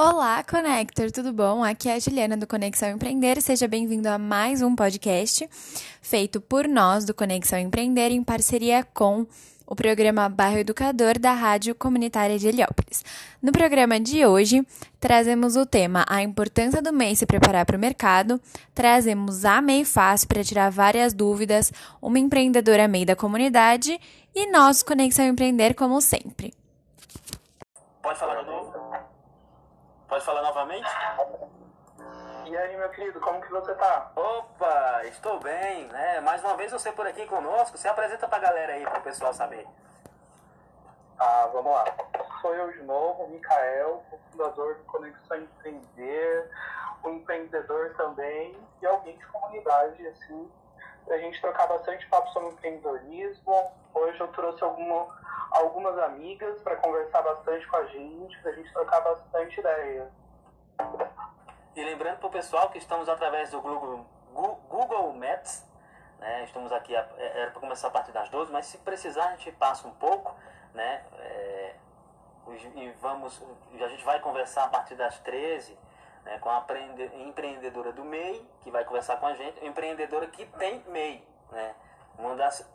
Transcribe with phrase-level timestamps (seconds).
[0.00, 1.64] Olá, Connector, tudo bom?
[1.64, 3.42] Aqui é a Juliana do Conexão Empreender.
[3.42, 5.50] Seja bem-vindo a mais um podcast
[6.00, 9.26] feito por nós do Conexão Empreender em parceria com
[9.66, 13.04] o programa Bairro Educador da Rádio Comunitária de Heliópolis.
[13.42, 14.64] No programa de hoje,
[15.00, 18.40] trazemos o tema A importância do MEI se preparar para o mercado,
[18.72, 23.98] trazemos a MEI Fácil para tirar várias dúvidas, uma empreendedora MEI da comunidade
[24.32, 26.54] e nós, Conexão Empreender, como sempre.
[28.00, 28.67] Pode falar de novo?
[30.08, 30.88] Pode falar novamente?
[32.46, 34.10] E aí, meu querido, como que você tá?
[34.16, 36.20] Opa, estou bem, né?
[36.20, 37.76] Mais uma vez você por aqui conosco.
[37.76, 39.66] Se apresenta pra galera aí, pro pessoal saber.
[41.18, 41.84] Ah, vamos lá.
[42.40, 46.50] Sou eu de novo, Mikael, fundador do Conexão Empreender,
[47.04, 50.50] um empreendedor também e alguém de comunidade, assim,
[51.04, 53.72] pra gente trocar bastante papo sobre empreendedorismo.
[53.98, 55.08] Hoje eu trouxe alguma,
[55.50, 60.10] algumas amigas para conversar bastante com a gente, pra gente trocar bastante ideia.
[61.74, 64.06] E lembrando pro pessoal que estamos através do Google,
[64.68, 65.66] Google Maps,
[66.18, 66.44] né?
[66.44, 69.52] Estamos aqui, é, era para começar a partir das 12, mas se precisar a gente
[69.52, 70.34] passa um pouco,
[70.74, 71.04] né?
[71.18, 71.74] É,
[72.74, 73.42] e vamos,
[73.74, 75.78] a gente vai conversar a partir das 13,
[76.24, 76.64] né, com a
[77.14, 81.74] empreendedora do MEI, que vai conversar com a gente, empreendedora que tem MEI, né?
[82.18, 82.66] Uma das,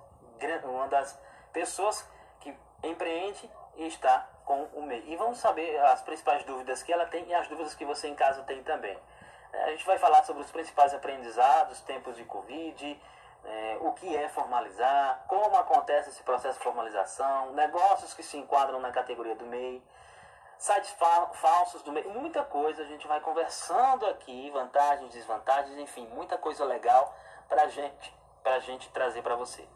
[0.64, 1.20] uma das
[1.52, 2.08] pessoas
[2.40, 5.04] que empreende e está com o MEI.
[5.08, 8.16] E vamos saber as principais dúvidas que ela tem e as dúvidas que você em
[8.16, 8.98] casa tem também.
[9.52, 13.02] É, a gente vai falar sobre os principais aprendizados, tempos de Covid,
[13.46, 18.80] é, o que é formalizar, como acontece esse processo de formalização, negócios que se enquadram
[18.80, 19.84] na categoria do MEI,
[20.58, 22.84] sites fa falsos do MEI, muita coisa.
[22.84, 27.16] A gente vai conversando aqui, vantagens, desvantagens, enfim, muita coisa legal
[27.48, 28.14] para gente,
[28.46, 29.68] a gente trazer para você.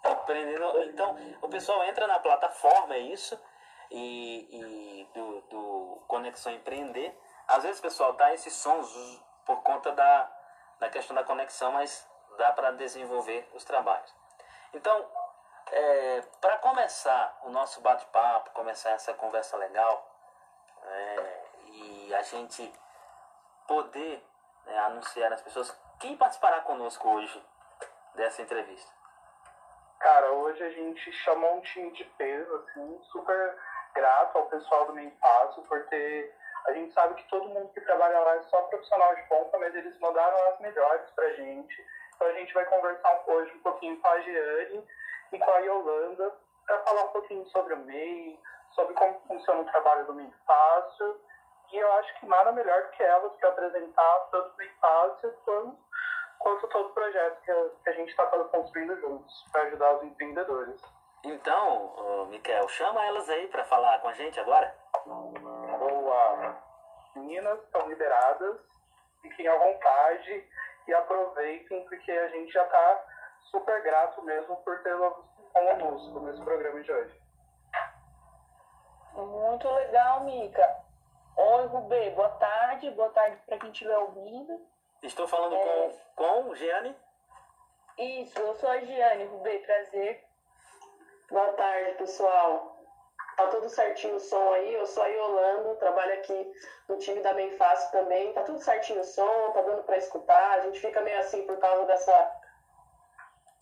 [0.04, 3.38] Empreendendo, então, o pessoal entra na plataforma, é isso,
[3.91, 7.19] e, e do, do, Conexão Empreender.
[7.47, 10.30] Às vezes, pessoal, tá esses sons por conta da,
[10.78, 12.08] da questão da conexão, mas
[12.38, 14.14] dá para desenvolver os trabalhos.
[14.72, 15.06] Então,
[15.70, 20.10] é, para começar o nosso bate-papo, começar essa conversa legal,
[20.82, 22.72] é, e a gente
[23.66, 24.22] poder
[24.66, 27.42] né, anunciar às pessoas quem participará conosco hoje
[28.14, 28.92] dessa entrevista?
[30.00, 33.58] Cara, hoje a gente chamou um time de peso, assim, super
[33.94, 36.34] grato ao pessoal do Menpasso por ter.
[36.66, 39.74] A gente sabe que todo mundo que trabalha lá é só profissional de ponta, mas
[39.74, 41.86] eles mandaram as melhores pra gente.
[42.14, 44.86] Então a gente vai conversar hoje um pouquinho com a Giane
[45.32, 46.34] e com a Yolanda
[46.66, 48.38] para falar um pouquinho sobre o MEI,
[48.72, 51.20] sobre como funciona o trabalho do Menpasso.
[51.72, 55.78] E eu acho que nada melhor do que elas para apresentar tanto o Menpasso quanto
[56.44, 60.03] quanto todo o projeto que a, que a gente está construindo juntos para ajudar os
[60.03, 60.78] empreendedores.
[61.25, 64.77] Então, Miquel, chama elas aí para falar com a gente agora.
[65.06, 66.62] Boa!
[67.16, 68.60] Meninas estão liberadas,
[69.22, 70.47] fiquem à vontade
[70.87, 73.06] e aproveitem, porque a gente já está
[73.50, 75.15] super grato mesmo por tê-las
[75.50, 77.22] conosco nesse programa de hoje.
[79.15, 80.84] Muito legal, Mica.
[81.37, 84.73] Oi, Rubê, boa tarde, boa tarde para quem estiver ouvindo.
[85.04, 85.91] Estou falando é...
[86.16, 86.97] com, com Giane?
[87.98, 90.24] Isso, eu sou a Giane, Rubê, prazer.
[91.30, 92.78] Boa tarde, pessoal.
[93.36, 96.53] Tá tudo certinho o som aí, eu sou a Yolanda, trabalho aqui
[96.89, 98.33] no time da Bem Fácil também.
[98.33, 100.53] Tá tudo certinho o som, tá dando para escutar.
[100.53, 102.41] A gente fica meio assim por causa dessa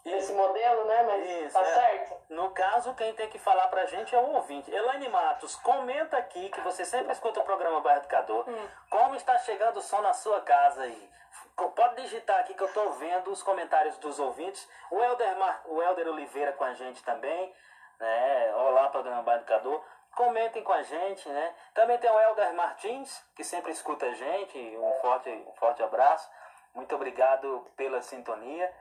[0.05, 1.03] esse modelo, né?
[1.05, 1.75] Mas Isso, tá é.
[1.75, 2.17] certo?
[2.29, 4.71] No caso, quem tem que falar pra gente é o ouvinte.
[4.71, 8.49] Elaine Matos, comenta aqui que você sempre escuta o programa Bairro Educador.
[8.49, 8.69] Hum.
[8.91, 11.11] Como está chegando o som na sua casa aí?
[11.57, 14.69] Pode digitar aqui que eu estou vendo os comentários dos ouvintes.
[14.91, 15.63] O Helder, Mar...
[15.67, 17.55] o Helder Oliveira com a gente também.
[18.01, 18.55] Né?
[18.57, 19.85] Olá, programa Bar Educador.
[20.17, 21.55] comentem com a gente, né?
[21.75, 24.59] Também tem o Helder Martins, que sempre escuta a gente.
[24.59, 26.29] Um forte, um forte abraço.
[26.75, 28.73] Muito obrigado pela sintonia.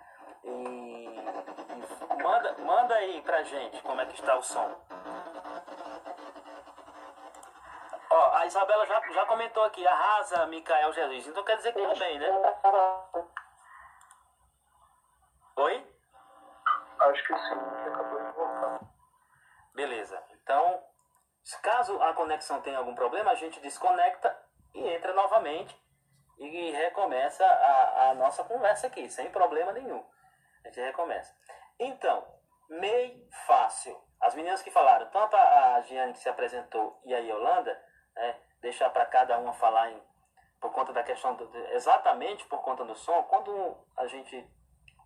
[0.44, 0.50] E
[2.22, 4.76] manda, manda aí pra gente como é que está o som.
[8.10, 11.28] Ó, a Isabela já, já comentou aqui, arrasa Micael Jesus.
[11.28, 12.28] Então quer dizer que tá bem, né?
[15.56, 15.96] Oi?
[17.00, 18.80] Acho que sim, acabou de voltar.
[19.74, 20.24] Beleza.
[20.32, 20.84] Então,
[21.62, 24.38] caso a conexão tenha algum problema, a gente desconecta
[24.74, 25.80] e entra novamente
[26.38, 30.04] e recomeça a, a nossa conversa aqui, sem problema nenhum.
[30.64, 31.34] A gente recomeça.
[31.80, 32.26] Então,
[32.70, 34.00] MEI fácil.
[34.20, 37.74] As meninas que falaram, tanto a Giane que se apresentou e a Yolanda,
[38.16, 40.02] né, deixar para cada uma falar em,
[40.60, 44.48] por conta da questão, do, exatamente por conta do som, quando a gente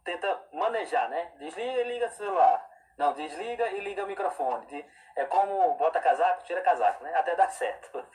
[0.04, 1.34] tenta manejar, né?
[1.40, 2.70] Desliga e liga o celular.
[2.98, 4.86] Não, desliga e liga o microfone.
[5.16, 7.14] É como bota casaco, tira casaco, né?
[7.16, 8.06] Até dar certo.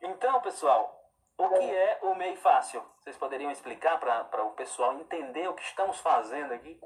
[0.00, 1.00] Então, pessoal,
[1.36, 2.84] o que é o MEI Fácil?
[2.98, 6.80] Vocês poderiam explicar para o pessoal entender o que estamos fazendo aqui?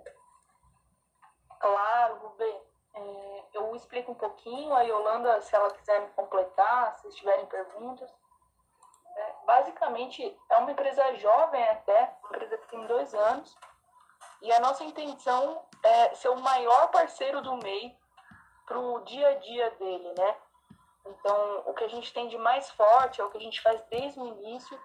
[1.58, 2.60] Claro, Rubem.
[2.94, 8.10] É, eu explico um pouquinho, a Yolanda, se ela quiser me completar, se tiverem perguntas.
[9.16, 13.56] É, basicamente, é uma empresa jovem até, uma empresa que tem dois anos,
[14.42, 17.96] e a nossa intenção é ser o maior parceiro do MEI
[18.66, 20.36] para o dia a dia dele, né?
[21.06, 23.80] Então, o que a gente tem de mais forte, é o que a gente faz
[23.90, 24.80] desde o início,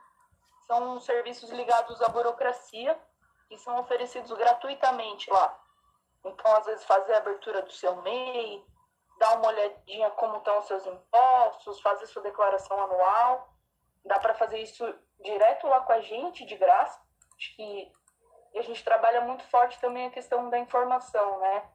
[0.68, 3.00] são serviços ligados à burocracia,
[3.48, 5.60] que são oferecidos gratuitamente lá.
[6.24, 8.64] Então, às vezes, fazer a abertura do seu MEI,
[9.18, 13.50] dar uma olhadinha como estão os seus impostos, fazer sua declaração anual.
[14.06, 14.84] Dá para fazer isso
[15.20, 17.00] direto lá com a gente, de graça.
[17.38, 17.92] Acho que
[18.54, 21.70] e a gente trabalha muito forte também a questão da informação, né?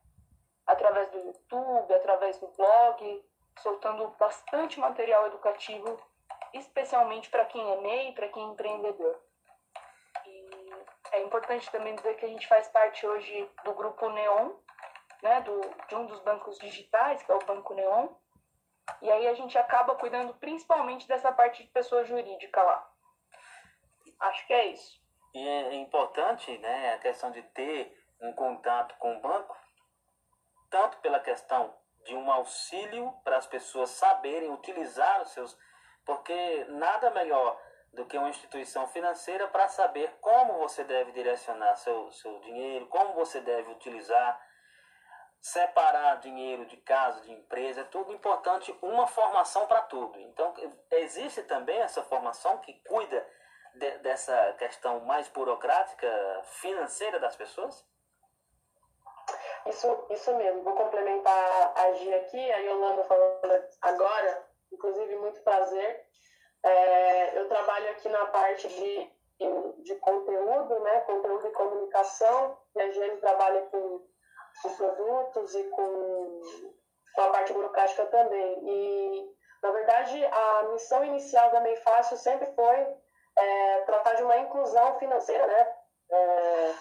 [0.67, 3.25] Através do YouTube, através do blog,
[3.61, 6.01] soltando bastante material educativo,
[6.53, 9.21] especialmente para quem é MEI, para quem é empreendedor.
[11.15, 14.51] É importante também dizer que a gente faz parte hoje do grupo Neon,
[15.23, 18.09] né, do, de um dos bancos digitais, que é o Banco Neon.
[19.01, 22.91] E aí a gente acaba cuidando principalmente dessa parte de pessoa jurídica lá.
[24.19, 25.01] Acho que é isso.
[25.33, 29.57] E é importante né, a questão de ter um contato com o banco,
[30.69, 31.73] tanto pela questão
[32.05, 35.57] de um auxílio para as pessoas saberem utilizar os seus.
[36.05, 37.57] Porque nada melhor
[37.95, 43.15] do que uma instituição financeira para saber como você deve direcionar seu, seu dinheiro, como
[43.15, 44.41] você deve utilizar,
[45.41, 50.19] separar dinheiro de casa, de empresa, é tudo importante, uma formação para tudo.
[50.21, 50.55] Então,
[50.91, 53.27] existe também essa formação que cuida
[53.75, 56.09] de, dessa questão mais burocrática,
[56.45, 57.87] financeira das pessoas?
[59.67, 60.63] Isso, isso mesmo.
[60.63, 66.07] Vou complementar a Gia aqui, a Yolanda falando agora, inclusive muito prazer.
[66.65, 69.13] É, eu trabalho aqui na parte de,
[69.83, 71.01] de conteúdo, né?
[71.01, 74.01] Conteúdo e comunicação, e a Gia trabalha com,
[74.63, 76.41] com produtos e com,
[77.15, 78.59] com a parte burocrática também.
[78.63, 82.87] E, na verdade, a missão inicial da Meio Fácil sempre foi
[83.37, 85.77] é, tratar de uma inclusão financeira, né?
[86.11, 86.75] É,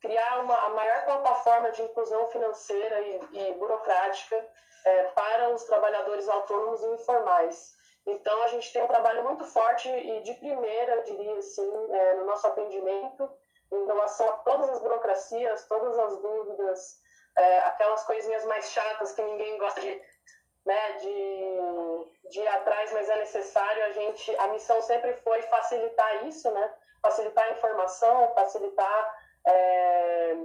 [0.00, 4.44] criar uma, a maior plataforma de inclusão financeira e, e burocrática
[4.84, 7.77] é, para os trabalhadores autônomos e informais.
[8.08, 12.14] Então, a gente tem um trabalho muito forte e de primeira, eu diria assim, é,
[12.14, 13.30] no nosso atendimento,
[13.70, 17.00] em relação a todas as burocracias, todas as dúvidas,
[17.36, 20.02] é, aquelas coisinhas mais chatas que ninguém gosta de
[20.66, 23.84] né, de, de ir atrás, mas é necessário.
[23.84, 30.36] A gente, a missão sempre foi facilitar isso, né, facilitar a informação, facilitar é,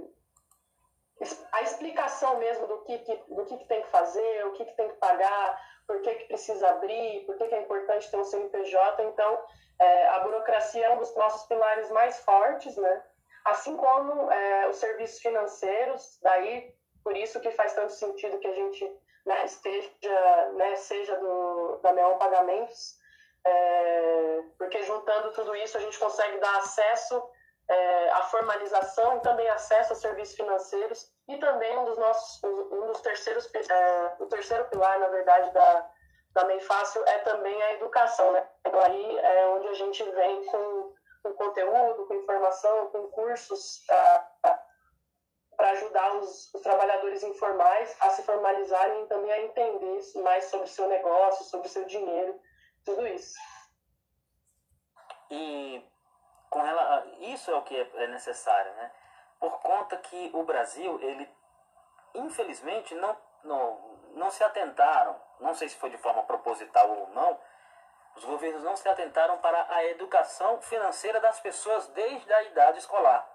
[1.52, 4.74] a explicação mesmo do que, que do que, que, tem que fazer, o que, que
[4.74, 8.24] tem que pagar, por que, que precisa abrir, por que, que é importante ter um
[8.24, 9.02] CNPJ.
[9.04, 9.44] Então,
[9.78, 13.02] é, a burocracia é um dos nossos pilares mais fortes, né?
[13.44, 18.54] Assim como é, os serviços financeiros, daí por isso que faz tanto sentido que a
[18.54, 18.90] gente
[19.26, 22.96] né, esteja, né, seja do, da Neon Pagamentos,
[23.46, 27.22] é, porque juntando tudo isso a gente consegue dar acesso
[27.68, 32.86] é, à formalização e também acesso a serviços financeiros e também um dos nossos, um
[32.86, 35.90] dos terceiros, é, o terceiro pilar, na verdade, da,
[36.32, 38.46] da Meio Fácil é também a educação, né?
[38.66, 43.84] Então aí é onde a gente vem com, com conteúdo, com informação, com cursos
[45.56, 50.66] para ajudar os, os, trabalhadores informais a se formalizarem e também a entender mais sobre
[50.66, 52.38] o seu negócio, sobre o seu dinheiro,
[52.84, 53.38] tudo isso.
[55.30, 55.82] E
[56.50, 58.92] com ela, isso é o que é necessário, né?
[59.44, 61.28] Por conta que o Brasil, ele
[62.14, 67.38] infelizmente não, não, não se atentaram não sei se foi de forma proposital ou não,
[68.16, 73.28] os governos não se atentaram para a educação financeira das pessoas desde a idade escolar.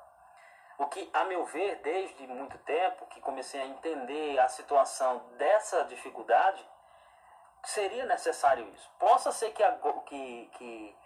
[0.78, 5.84] O que, a meu ver, desde muito tempo que comecei a entender a situação dessa
[5.84, 6.66] dificuldade,
[7.66, 8.90] seria necessário isso.
[8.98, 9.64] Possa ser que,
[10.06, 10.98] que, que,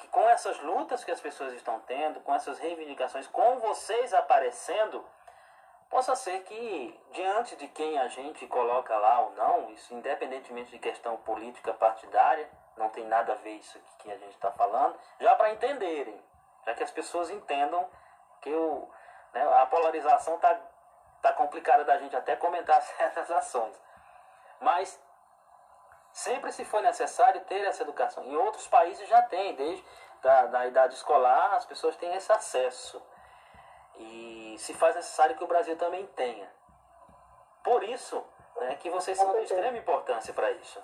[0.00, 5.04] que com essas lutas que as pessoas estão tendo, com essas reivindicações, com vocês aparecendo,
[5.88, 10.78] possa ser que diante de quem a gente coloca lá ou não, isso independentemente de
[10.78, 15.34] questão política partidária, não tem nada a ver isso que a gente está falando, já
[15.36, 16.18] para entenderem,
[16.64, 17.86] já que as pessoas entendam
[18.40, 18.88] que o,
[19.34, 20.58] né, a polarização está
[21.20, 23.78] tá complicada da gente até comentar certas ações.
[24.60, 24.98] Mas
[26.12, 28.24] sempre se foi necessário ter essa educação.
[28.24, 29.84] Em outros países já tem, desde
[30.22, 33.02] da, da idade escolar, as pessoas têm esse acesso.
[33.96, 36.50] E se faz necessário que o Brasil também tenha.
[37.62, 38.24] Por isso
[38.56, 40.82] né, que vocês são de extrema importância para isso.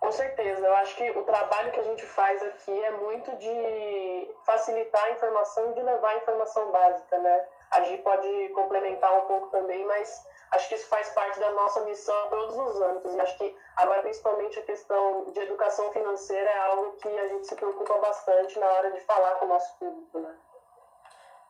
[0.00, 4.34] Com certeza, eu acho que o trabalho que a gente faz aqui é muito de
[4.44, 7.48] facilitar a informação e de levar a informação básica, né?
[7.70, 11.80] A gente pode complementar um pouco também, mas acho que isso faz parte da nossa
[11.80, 13.14] missão em todos os âmbitos.
[13.14, 17.46] E acho que agora, principalmente, a questão de educação financeira é algo que a gente
[17.46, 20.36] se preocupa bastante na hora de falar com o nosso público, né?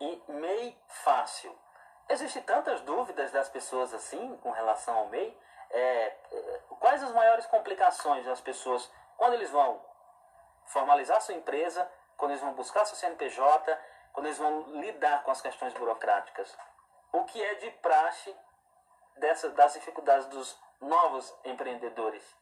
[0.00, 1.56] E MEI fácil.
[2.08, 5.36] Existem tantas dúvidas das pessoas assim com relação ao MEI
[5.72, 6.14] é,
[6.78, 9.80] quais as maiores complicações das pessoas quando eles vão
[10.66, 13.78] formalizar sua empresa, quando eles vão buscar seu CNPJ,
[14.12, 16.56] quando eles vão lidar com as questões burocráticas.
[17.12, 18.34] O que é de praxe
[19.16, 22.36] dessa, das dificuldades dos novos empreendedores?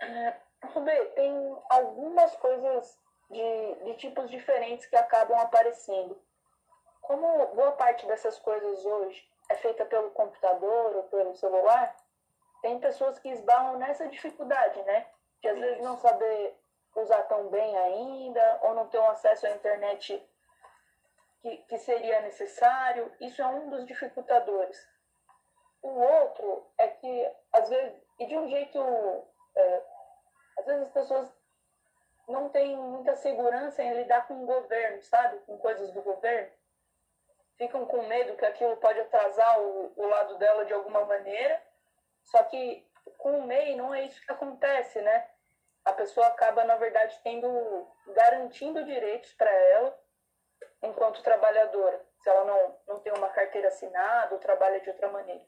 [0.00, 2.98] É, Rubê, tem algumas coisas
[3.30, 6.20] de, de tipos diferentes que acabam aparecendo.
[7.00, 11.94] Como boa parte dessas coisas hoje é feita pelo computador ou pelo celular,
[12.60, 15.06] tem pessoas que esbarram nessa dificuldade, né?
[15.40, 15.66] De às Isso.
[15.66, 16.56] vezes não saber
[16.94, 20.24] usar tão bem ainda, ou não ter um acesso à internet
[21.42, 23.12] que, que seria necessário.
[23.20, 24.88] Isso é um dos dificultadores.
[25.82, 28.78] O outro é que, às vezes, e de um jeito.
[29.54, 29.82] É,
[30.58, 31.34] às vezes as pessoas
[32.28, 35.38] não têm muita segurança em lidar com o governo, sabe?
[35.40, 36.50] Com coisas do governo
[37.62, 41.62] ficam com medo que aquilo pode atrasar o, o lado dela de alguma maneira.
[42.24, 42.84] Só que
[43.18, 45.28] com o MEI não é isso que acontece, né?
[45.84, 47.48] A pessoa acaba, na verdade, tendo
[48.08, 50.01] garantindo direitos para ela
[50.82, 55.44] enquanto trabalhadora, se ela não, não tem uma carteira assinada ou trabalha de outra maneira.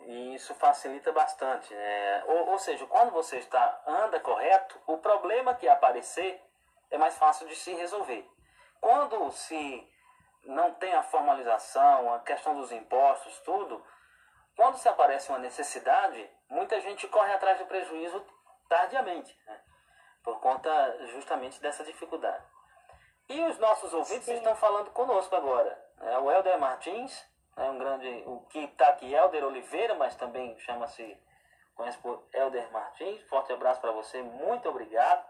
[0.00, 1.72] E isso facilita bastante.
[1.72, 2.24] Né?
[2.26, 6.42] Ou, ou seja, quando você está anda correto, o problema que aparecer
[6.90, 8.28] é mais fácil de se resolver.
[8.80, 9.88] Quando se
[10.44, 13.84] não tem a formalização, a questão dos impostos, tudo,
[14.56, 18.24] quando se aparece uma necessidade, muita gente corre atrás do prejuízo
[18.68, 19.60] tardiamente, né?
[20.22, 22.44] por conta justamente dessa dificuldade.
[23.32, 24.34] E os nossos ouvintes Sim.
[24.34, 25.82] estão falando conosco agora.
[25.96, 26.18] Né?
[26.18, 27.70] O Helder Martins, né?
[27.70, 31.18] um grande, o que está aqui, Helder Oliveira, mas também chama-se,
[31.74, 33.22] conhece por Helder Martins.
[33.22, 35.26] Forte abraço para você, muito obrigado.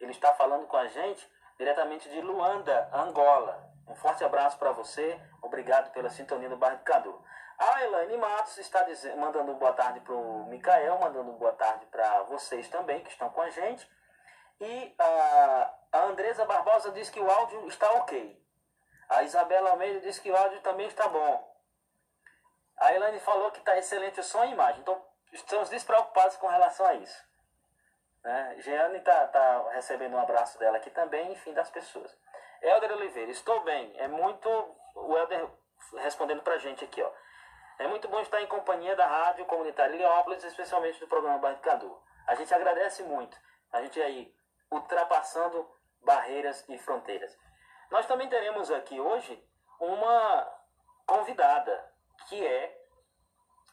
[0.00, 3.68] Ele está falando com a gente diretamente de Luanda, Angola.
[3.88, 5.20] Um forte abraço para você.
[5.42, 7.20] Obrigado pela sintonia do bairro do Cadu.
[7.58, 12.22] A Elaine Matos está dizendo, mandando boa tarde para o Micael, mandando boa tarde para
[12.22, 13.88] vocês também que estão com a gente.
[14.60, 18.44] E a, a Andresa Barbosa diz que o áudio está ok.
[19.08, 21.56] A Isabela Almeida diz que o áudio também está bom.
[22.78, 24.80] A Elaine falou que está excelente o som e imagem.
[24.80, 25.00] Então,
[25.32, 27.24] estamos despreocupados com relação a isso.
[28.24, 28.56] Né?
[28.58, 32.12] Jeane está tá recebendo um abraço dela aqui também, enfim, das pessoas.
[32.60, 33.94] Helder Oliveira, estou bem.
[33.96, 34.48] É muito.
[34.96, 35.48] O Helder
[35.98, 37.12] respondendo pra gente aqui, ó.
[37.78, 42.02] É muito bom estar em companhia da Rádio Comunitária Leópolis, especialmente do programa Barricador.
[42.26, 43.38] A gente agradece muito.
[43.72, 44.34] A gente aí
[44.72, 45.72] ultrapassando
[46.04, 47.36] barreiras e fronteiras.
[47.90, 49.42] Nós também teremos aqui hoje
[49.80, 50.52] uma
[51.06, 51.92] convidada,
[52.28, 52.80] que é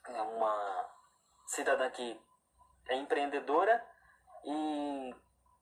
[0.07, 0.89] uma
[1.47, 2.19] cidadã que
[2.89, 3.83] é empreendedora
[4.43, 5.15] e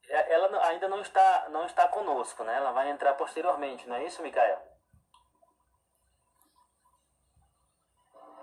[0.08, 2.56] é, ela ainda não está, não está conosco, né?
[2.56, 4.60] Ela vai entrar posteriormente, não é isso, Micael?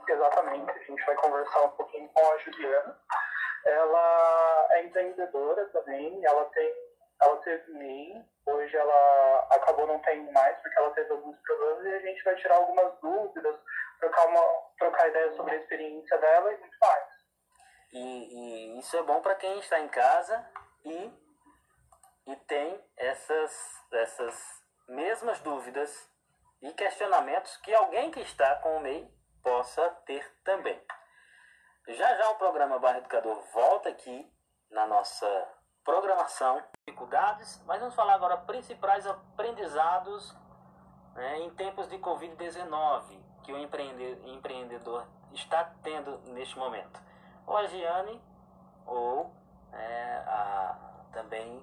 [0.08, 3.00] Exatamente, a gente vai conversar um pouquinho com a Juliana.
[3.64, 6.72] Ela é empreendedora também, ela tem,
[7.20, 11.94] ela teve MEI, hoje ela acabou não tendo mais porque ela teve alguns problemas e
[11.94, 13.56] a gente vai tirar algumas dúvidas,
[13.98, 14.42] trocar, uma,
[14.78, 17.08] trocar ideias sobre a experiência dela e muito mais.
[17.92, 20.44] E, e isso é bom para quem está em casa
[20.84, 21.26] e
[22.26, 23.52] e tem essas,
[23.92, 26.10] essas mesmas dúvidas
[26.60, 29.08] e questionamentos que alguém que está com o MEI
[29.42, 30.80] possa ter também.
[31.86, 34.28] Já já o programa Bairro Educador volta aqui
[34.70, 35.55] na nossa
[35.86, 36.60] programação.
[36.84, 40.34] Dificuldades, mas vamos falar agora principais aprendizados
[41.14, 43.02] né, em tempos de Covid-19
[43.44, 47.00] que o empreendedor está tendo neste momento.
[47.46, 48.20] Ou a Giane,
[48.84, 49.32] ou
[49.72, 50.76] é, a,
[51.12, 51.62] também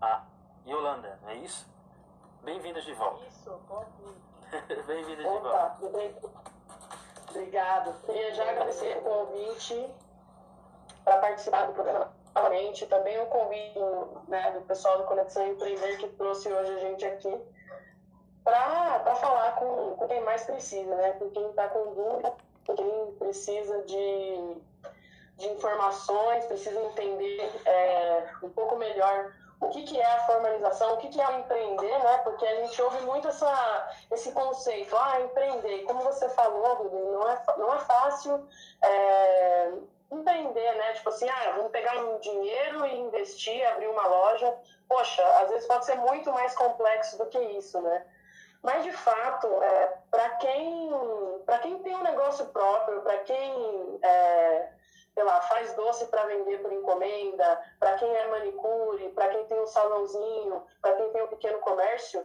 [0.00, 0.24] a
[0.66, 1.70] Yolanda, não é isso?
[2.42, 3.24] Bem-vindas de volta.
[3.26, 3.60] Isso,
[4.86, 5.76] Bem-vindas de volta.
[7.30, 8.00] Obrigado.
[8.04, 9.88] Queria já agradecer o convite
[11.04, 12.86] para participar do programa novamente.
[12.86, 13.78] Também o convite
[14.28, 17.40] né, do pessoal do Conexão Empreender que trouxe hoje a gente aqui
[18.44, 21.12] para falar com, com quem mais precisa, né?
[21.12, 22.34] Com quem está com dúvida,
[22.66, 24.56] com quem precisa de,
[25.36, 30.96] de informações, precisa entender é, um pouco melhor o que, que é a formalização, o
[30.96, 32.18] que, que é o empreender, né?
[32.24, 35.84] Porque a gente ouve muito essa, esse conceito, ah, empreender.
[35.84, 38.44] Como você falou, não é, não é fácil
[38.82, 39.72] é,
[40.12, 40.92] empreender, né?
[40.92, 44.54] Tipo assim, ah, vamos pegar um dinheiro e investir, abrir uma loja.
[44.88, 48.06] Poxa, às vezes pode ser muito mais complexo do que isso, né?
[48.62, 50.90] Mas, de fato, é, para quem,
[51.62, 54.68] quem tem um negócio próprio, para quem é,
[55.14, 59.60] sei lá, faz doce para vender por encomenda, para quem é manicure, para quem tem
[59.60, 62.24] um salãozinho, para quem tem um pequeno comércio,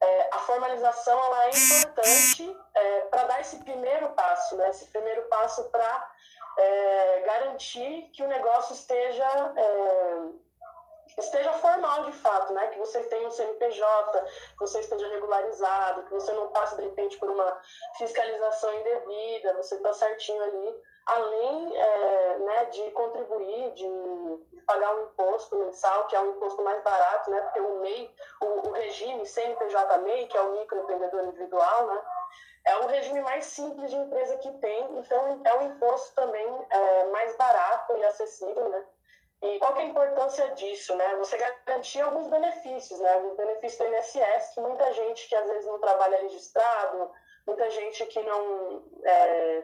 [0.00, 4.70] é, a formalização ela é importante é, para dar esse primeiro passo, né?
[4.70, 6.12] esse primeiro passo para
[6.58, 10.48] é, garantir que o negócio esteja é,
[11.16, 12.68] esteja formal de fato, né?
[12.68, 17.18] Que você tenha um CNPJ, que você esteja regularizado, que você não passe de repente
[17.18, 17.60] por uma
[17.96, 23.86] fiscalização indevida, você está certinho ali, além é, né, de contribuir, de,
[24.66, 27.40] pagar um imposto mensal, que é um imposto mais barato, né?
[27.40, 32.02] Porque o MEI, o, o regime CNPJ MEI, que é o microempreendedor individual, né?
[32.64, 37.04] É o regime mais simples de empresa que tem, então é um imposto também é,
[37.06, 38.84] mais barato e acessível, né?
[39.40, 41.16] E qual é a importância disso, né?
[41.16, 43.18] Você garantir alguns benefícios, né?
[43.18, 47.10] Os benefícios do INSS, que muita gente que às vezes não trabalha registrado,
[47.46, 49.62] muita gente que não, é,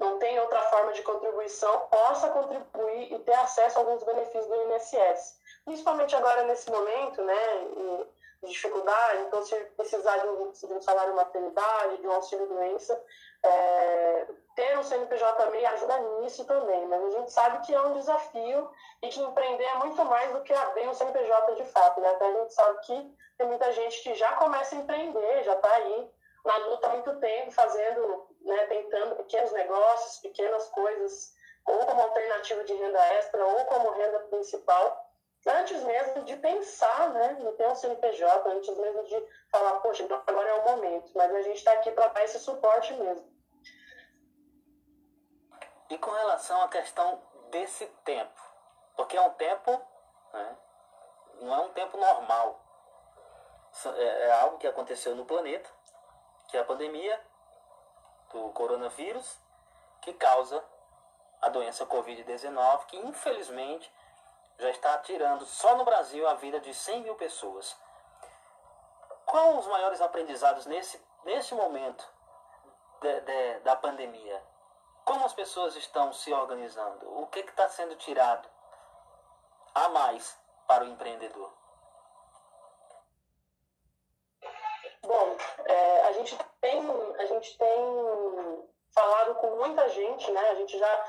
[0.00, 4.72] não tem outra forma de contribuição, possa contribuir e ter acesso a alguns benefícios do
[4.72, 5.40] INSS.
[5.64, 7.34] Principalmente agora nesse momento, né?
[8.42, 13.02] De dificuldade, então se precisar de um, de um salário maternidade, de um auxílio doença,
[13.42, 17.94] é, ter um CNPJ MEI ajuda nisso também, mas a gente sabe que é um
[17.94, 18.70] desafio
[19.02, 22.12] e que empreender é muito mais do que abrir um CNPJ de fato, né?
[22.14, 25.72] Então a gente sabe que tem muita gente que já começa a empreender, já está
[25.72, 26.10] aí
[26.44, 31.34] na luta há muito tempo, fazendo, né, tentando pequenos negócios, pequenas coisas,
[31.66, 35.05] ou como alternativa de renda extra, ou como renda principal,
[35.46, 40.22] antes mesmo de pensar né, em ter um CNPJ, antes mesmo de falar, poxa, então
[40.26, 41.10] agora é o momento.
[41.14, 43.34] Mas a gente está aqui para dar esse suporte mesmo.
[45.88, 48.40] E com relação à questão desse tempo,
[48.96, 49.70] porque é um tempo,
[50.32, 50.56] né,
[51.40, 52.62] não é um tempo normal.
[53.94, 55.68] É, é algo que aconteceu no planeta,
[56.48, 57.20] que é a pandemia
[58.32, 59.38] do coronavírus,
[60.00, 60.64] que causa
[61.40, 63.92] a doença Covid-19, que infelizmente
[64.58, 67.76] já está tirando só no Brasil a vida de 100 mil pessoas.
[69.24, 72.08] Quais os maiores aprendizados nesse, nesse momento
[73.00, 74.42] de, de, da pandemia?
[75.04, 77.20] Como as pessoas estão se organizando?
[77.20, 78.48] O que está sendo tirado
[79.74, 81.52] a mais para o empreendedor?
[85.02, 86.82] Bom, é, a, gente tem,
[87.18, 90.50] a gente tem falado com muita gente, né?
[90.50, 91.04] A gente já,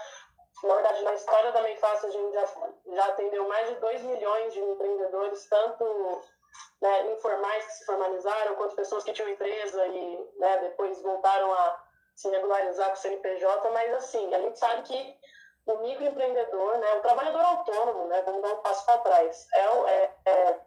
[0.64, 2.46] na verdade, na história da Meifácil, a gente já,
[2.94, 6.22] já atendeu mais de 2 milhões de empreendedores, tanto
[6.82, 11.84] né, informais que se formalizaram, quanto pessoas que tinham empresa e né, depois voltaram a
[12.16, 15.16] se regularizar com o CNPJ, mas assim, a gente sabe que
[15.68, 20.14] o microempreendedor, né, o trabalhador autônomo, né, vamos dar um passo para trás, é, é,
[20.26, 20.60] é,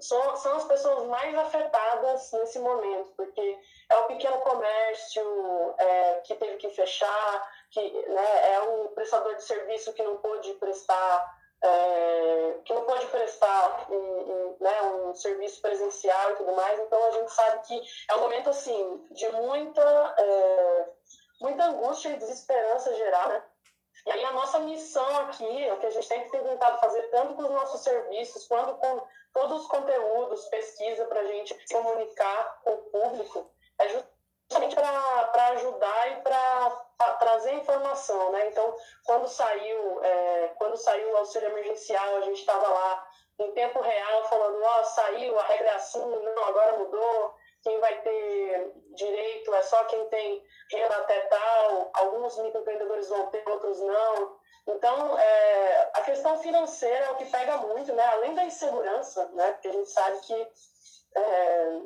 [0.00, 3.58] são, são as pessoas mais afetadas nesse momento, porque
[3.90, 9.42] é o pequeno comércio é, que teve que fechar, que né, é o prestador de
[9.42, 15.62] serviço que não pôde prestar é, que não pode prestar um, um, né, um, serviço
[15.62, 16.78] presencial e tudo mais.
[16.78, 20.88] Então a gente sabe que é um momento assim de muita, é,
[21.40, 23.28] muita angústia e desesperança geral.
[23.30, 23.42] Né?
[24.06, 27.42] E aí a nossa missão aqui, o que a gente tem tentado fazer tanto com
[27.44, 29.02] os nossos serviços quanto com
[29.34, 36.12] todos os conteúdos, pesquisa para a gente comunicar com o público, é justamente para ajudar
[36.12, 38.48] e para trazer informação, né?
[38.48, 43.08] Então, quando saiu, é, quando saiu o auxílio emergencial, a gente estava lá
[43.40, 47.34] em tempo real falando, ó, oh, saiu, a regra é assim, não, agora mudou.
[47.62, 53.42] quem vai ter direito é só quem tem renda até tal, alguns microempreendedores vão ter,
[53.48, 54.43] outros não.
[54.66, 58.04] Então, é, a questão financeira é o que pega muito, né?
[58.06, 59.52] além da insegurança, né?
[59.52, 60.48] porque a gente sabe que,
[61.16, 61.80] é,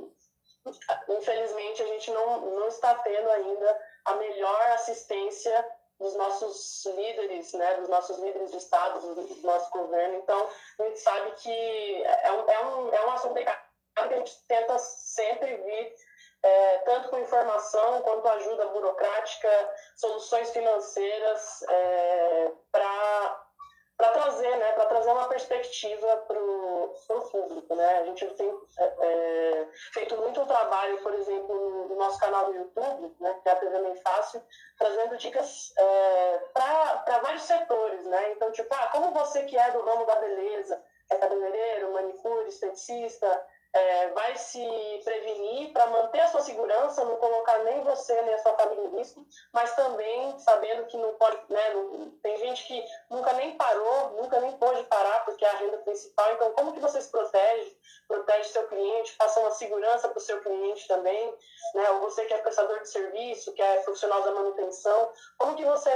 [1.09, 5.67] infelizmente, a gente não, não está tendo ainda a melhor assistência
[5.99, 10.19] dos nossos líderes, né, dos nossos líderes de Estado, do nosso governo.
[10.19, 13.49] Então, a gente sabe que é um, é um, é um assunto que
[13.97, 15.95] a gente tenta sempre vir,
[16.43, 25.11] é, tanto com informação quanto ajuda burocrática, soluções financeiras, é, para trazer, né, para trazer
[25.11, 26.95] uma perspectiva para o
[27.33, 27.99] público, né?
[27.99, 28.49] A gente tem
[28.79, 33.53] é, é, feito muito trabalho, por exemplo, no nosso canal do YouTube, né, que é
[33.53, 34.43] a TV Bem Fácil,
[34.79, 38.33] trazendo dicas é, para vários setores, né?
[38.33, 43.47] Então, tipo, ah, como você que é do ramo da beleza, é cabeleireiro, manicure, esteticista,
[43.73, 44.61] é, vai se
[45.05, 48.97] prevenir para manter a sua segurança, não colocar nem você nem a sua família em
[48.97, 54.11] risco, mas também sabendo que não pode, né, não, tem gente que nunca nem parou,
[54.23, 56.33] nunca nem pôde parar porque é a renda principal.
[56.33, 57.77] Então, como que você se protege?
[58.09, 61.35] Protege seu cliente, passa uma segurança para o seu cliente também,
[61.75, 61.91] né?
[61.91, 65.91] Ou você que é prestador de serviço, que é profissional da manutenção, como que você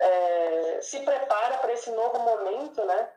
[0.00, 3.12] é, se prepara para esse novo momento, né?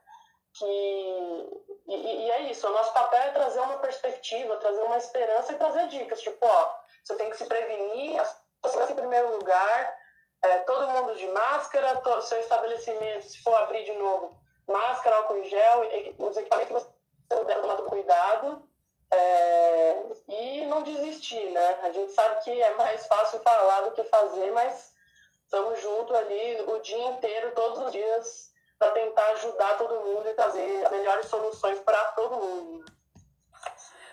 [0.53, 5.51] Que e, e, é isso, o nosso papel é trazer uma perspectiva, trazer uma esperança
[5.51, 9.97] e trazer dicas, tipo, ó, você tem que se prevenir, a em primeiro lugar,
[10.41, 14.37] é, todo mundo de máscara, seu estabelecimento, se for abrir de novo,
[14.67, 16.89] máscara, álcool em gel, e, os equipamentos que
[17.29, 18.69] você puder tomar cuidado,
[19.11, 21.79] é, e não desistir, né?
[21.83, 24.93] A gente sabe que é mais fácil falar do que fazer, mas
[25.43, 28.52] estamos juntos ali o dia inteiro, todos os dias,
[28.83, 32.91] para tentar ajudar todo mundo e trazer melhores soluções para todo mundo.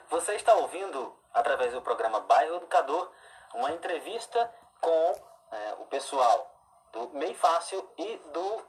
[0.08, 3.10] Você está ouvindo, através do programa Bairro Educador,
[3.52, 5.14] uma entrevista com
[5.50, 6.54] é, o pessoal
[6.92, 8.64] do MEI Fácil e do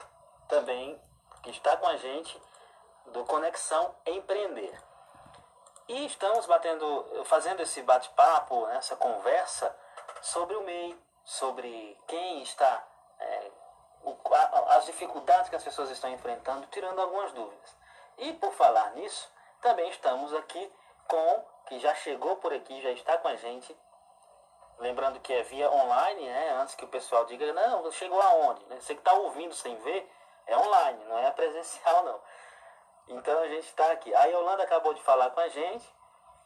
[0.47, 0.99] também
[1.43, 2.41] que está com a gente
[3.07, 4.75] do Conexão Empreender.
[5.87, 9.75] E estamos batendo, fazendo esse bate-papo, essa conversa
[10.21, 12.87] sobre o MEI, sobre quem está
[13.19, 13.51] é,
[14.03, 14.15] o,
[14.77, 17.75] as dificuldades que as pessoas estão enfrentando, tirando algumas dúvidas.
[18.17, 19.29] E por falar nisso,
[19.61, 20.71] também estamos aqui
[21.07, 23.75] com, que já chegou por aqui, já está com a gente,
[24.79, 26.51] lembrando que é via online, né?
[26.61, 28.65] Antes que o pessoal diga, não, chegou aonde?
[28.65, 28.79] Né?
[28.79, 30.09] Você que está ouvindo sem ver,
[30.47, 32.21] é online, não é presencial não.
[33.07, 34.13] Então a gente está aqui.
[34.15, 35.87] A Yolanda acabou de falar com a gente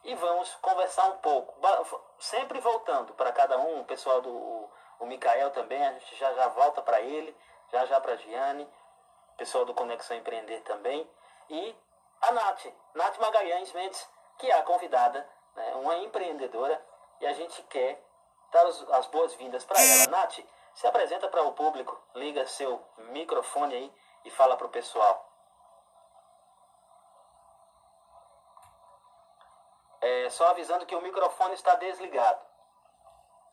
[0.02, 1.54] e vamos conversar um pouco.
[2.18, 6.48] Sempre voltando para cada um, o pessoal do o Mikael também, a gente já já
[6.48, 7.36] volta para ele
[7.70, 8.68] já já para a Giane,
[9.36, 11.08] pessoal do Conexão Empreender também,
[11.48, 11.76] e
[12.22, 16.84] a Nath, Nath Magalhães Mendes, que é a convidada, né, uma empreendedora,
[17.20, 18.02] e a gente quer
[18.52, 20.10] dar as boas-vindas para ela.
[20.10, 20.38] Nath,
[20.74, 25.26] se apresenta para o público, liga seu microfone aí e fala para o pessoal.
[30.00, 32.40] É, só avisando que o microfone está desligado.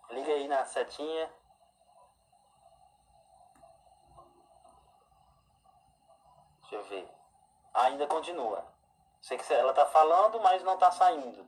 [0.09, 1.33] Liga aí na setinha
[6.73, 7.07] Deixa eu ver.
[7.71, 8.65] Ainda continua.
[9.21, 11.45] Sei que ela está falando, mas não está saindo.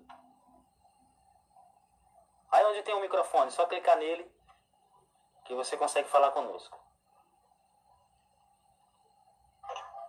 [2.51, 4.31] Aí onde tem o um microfone, só clicar nele
[5.45, 6.79] que você consegue falar conosco.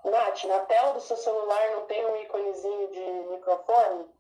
[0.05, 4.15] Nath, na tela do seu celular não tem um íconezinho de microfone?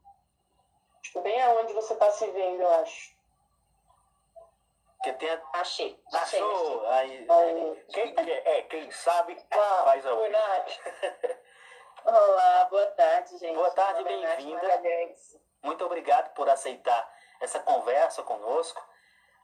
[1.02, 3.15] Tipo, bem aonde você está se vendo, eu acho.
[5.02, 5.42] Que tem a...
[5.54, 6.00] Achei.
[6.12, 6.86] Achou?
[6.88, 7.84] Aí, Aí.
[7.92, 10.36] Quem, é, quem sabe Uau, faz ao vivo.
[12.04, 13.54] Olá, boa tarde, gente.
[13.54, 14.82] Boa tarde, bem-vinda.
[15.62, 18.80] Muito obrigado por aceitar essa conversa conosco.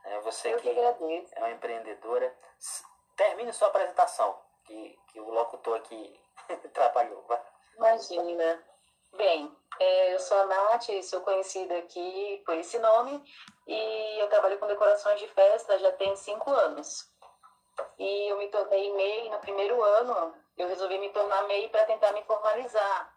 [0.04, 2.34] É, você Eu que, que é uma empreendedora.
[3.16, 7.24] Termine sua apresentação, que, que o locutor aqui atrapalhou.
[7.76, 8.64] Imagina.
[9.14, 13.22] Bem, é, eu sou a Nath, sou conhecida aqui por esse nome
[13.66, 17.10] e eu trabalho com decorações de festa já tem cinco anos.
[17.98, 22.12] E eu me tornei MEI no primeiro ano, eu resolvi me tornar MEI para tentar
[22.12, 23.14] me formalizar,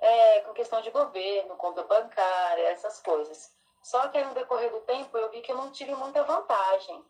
[0.00, 3.56] é, com questão de governo, conta bancária, essas coisas.
[3.82, 7.02] Só que no decorrer do tempo eu vi que eu não tive muita vantagem.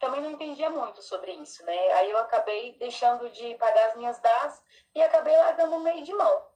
[0.00, 1.92] Também não entendia muito sobre isso, né?
[1.92, 4.62] Aí eu acabei deixando de pagar as minhas DAS
[4.94, 6.53] e acabei largando o MEI de mão.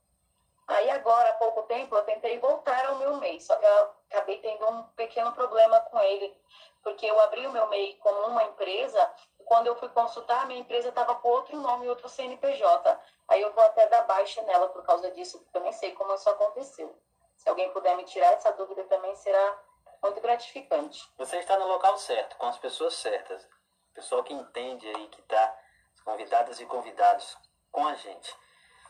[0.68, 4.38] Aí agora, há pouco tempo, eu tentei voltar ao meu MEI, só que eu acabei
[4.38, 6.36] tendo um pequeno problema com ele,
[6.82, 10.46] porque eu abri o meu MEI como uma empresa, e quando eu fui consultar, a
[10.46, 13.00] minha empresa estava com outro nome, outro CNPJ.
[13.28, 16.14] Aí eu vou até dar baixa nela por causa disso, porque eu nem sei como
[16.14, 16.94] isso aconteceu.
[17.38, 19.58] Se alguém puder me tirar essa dúvida também será
[20.02, 21.10] muito gratificante.
[21.16, 23.48] Você está no local certo, com as pessoas certas.
[23.94, 25.58] Pessoal que entende aí, que está
[26.04, 27.36] convidadas e convidados
[27.72, 28.36] com a gente.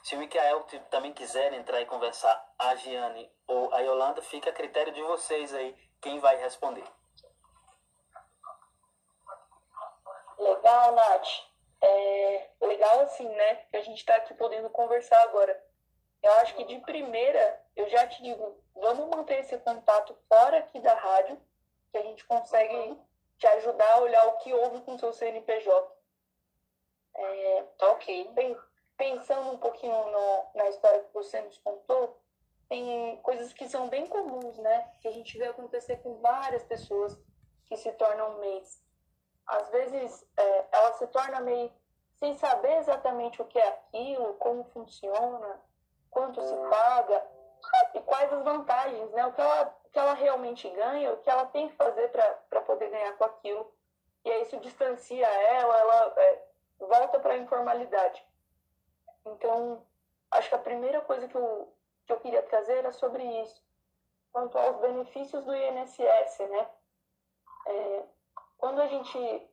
[0.09, 4.55] Se o Micael também quiser entrar e conversar, a Giane ou a Yolanda, fica a
[4.55, 6.85] critério de vocês aí quem vai responder.
[10.38, 11.29] Legal, Nath.
[11.83, 13.57] É legal assim, né?
[13.71, 15.62] Que a gente está aqui podendo conversar agora.
[16.23, 20.81] Eu acho que de primeira, eu já te digo, vamos manter esse contato fora aqui
[20.81, 21.38] da rádio,
[21.92, 22.99] que a gente consegue
[23.37, 25.99] te ajudar a olhar o que houve com o seu CNPJ.
[27.14, 28.31] É, tá ok.
[28.33, 28.57] Bem,
[28.99, 32.21] pensando um pouquinho no, na história que você nos contou,
[32.69, 34.93] tem coisas que são bem comuns, né?
[35.01, 37.17] Que a gente vê acontecer com várias pessoas
[37.65, 38.85] que se tornam MEIs.
[39.47, 41.73] Às vezes, é, ela se torna MEI
[42.17, 45.63] sem saber exatamente o que é aquilo, como funciona,
[46.11, 47.27] quanto se paga
[47.95, 49.25] e quais as vantagens, né?
[49.27, 52.61] O que ela, o que ela realmente ganha, o que ela tem que fazer para
[52.63, 53.73] poder ganhar com aquilo.
[54.25, 56.45] E aí isso distancia ela, ela é,
[56.81, 58.28] volta para a informalidade.
[59.33, 59.85] Então,
[60.31, 61.73] acho que a primeira coisa que eu,
[62.07, 63.62] que eu queria trazer era sobre isso,
[64.33, 66.71] quanto aos benefícios do INSS, né?
[67.67, 68.03] É,
[68.57, 69.49] quando a gente,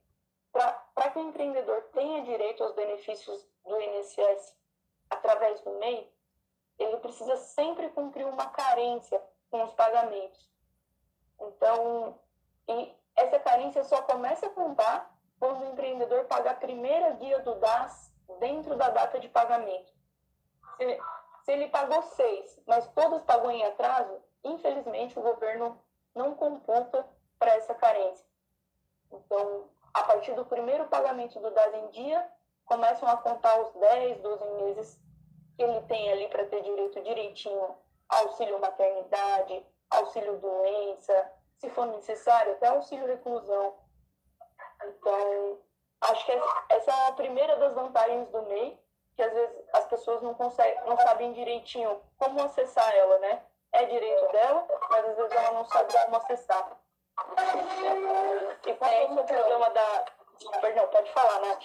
[0.51, 4.55] para que o empreendedor tenha direito aos benefícios do INSS
[5.09, 6.11] através do MEI,
[6.77, 10.49] ele precisa sempre cumprir uma carência com os pagamentos.
[11.39, 12.19] Então,
[12.67, 17.55] e essa carência só começa a contar quando o empreendedor paga a primeira guia do
[17.55, 19.91] DAS dentro da data de pagamento.
[20.77, 20.99] Se,
[21.43, 25.79] se ele pagou seis, mas todas pagou em atraso, infelizmente o governo
[26.13, 27.05] não computa
[27.37, 28.25] para essa carência.
[29.11, 32.29] Então, a partir do primeiro pagamento do DAS em dia,
[32.65, 34.99] começam a contar os 10, 12 meses
[35.55, 37.77] que ele tem ali para ter direito direitinho
[38.09, 43.75] auxílio maternidade, auxílio doença, se for necessário, até auxílio reclusão.
[44.83, 45.59] Então,
[46.01, 46.31] acho que
[46.69, 48.79] essa é a primeira das vantagens do MEI,
[49.15, 53.41] que às vezes as pessoas não conseguem, não sabem direitinho como acessar ela, né?
[53.71, 56.77] É direito dela, mas às vezes ela não sabe como acessar.
[58.65, 60.05] E qual é o seu problema da.
[60.61, 61.63] Perdão, pode falar, Nath.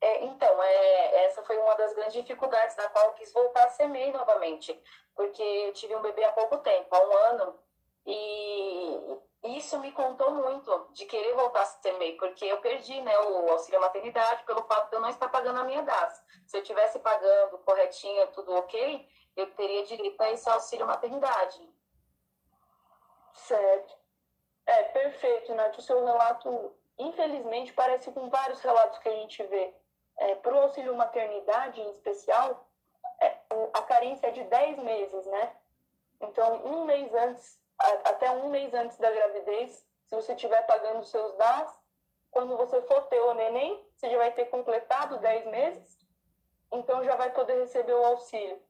[0.00, 3.70] É, então, é, essa foi uma das grandes dificuldades da qual eu quis voltar a
[3.70, 4.78] ser MEI novamente,
[5.14, 7.58] porque eu tive um bebê há pouco tempo, há um ano,
[8.06, 13.16] e isso me contou muito de querer voltar a ser MEI, porque eu perdi né,
[13.18, 16.22] o auxílio maternidade pelo fato de eu não estar pagando a minha DAS.
[16.46, 21.68] Se eu estivesse pagando corretinha, tudo ok, eu teria direito a esse auxílio maternidade.
[23.34, 23.94] Certo.
[24.66, 25.76] É, perfeito, Nath.
[25.76, 29.74] O seu relato, infelizmente, parece com vários relatos que a gente vê
[30.16, 32.66] é, para o auxílio maternidade em especial,
[33.20, 33.38] é,
[33.72, 35.56] a carência é de 10 meses, né?
[36.20, 41.34] Então, um mês antes, até um mês antes da gravidez, se você estiver pagando seus
[41.36, 41.78] DAS,
[42.30, 45.98] quando você for ter o neném, você já vai ter completado 10 meses,
[46.72, 48.60] então já vai poder receber o auxílio.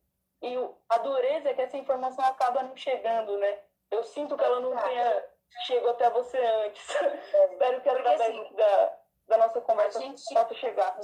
[0.43, 0.55] E
[0.91, 3.59] a dureza é que essa informação acaba não chegando, né?
[3.91, 5.25] Eu sinto que ela não tenha
[5.65, 6.95] chegado até você antes.
[7.35, 10.99] É, Espero que através assim, da, da nossa conversa gente, possa chegar.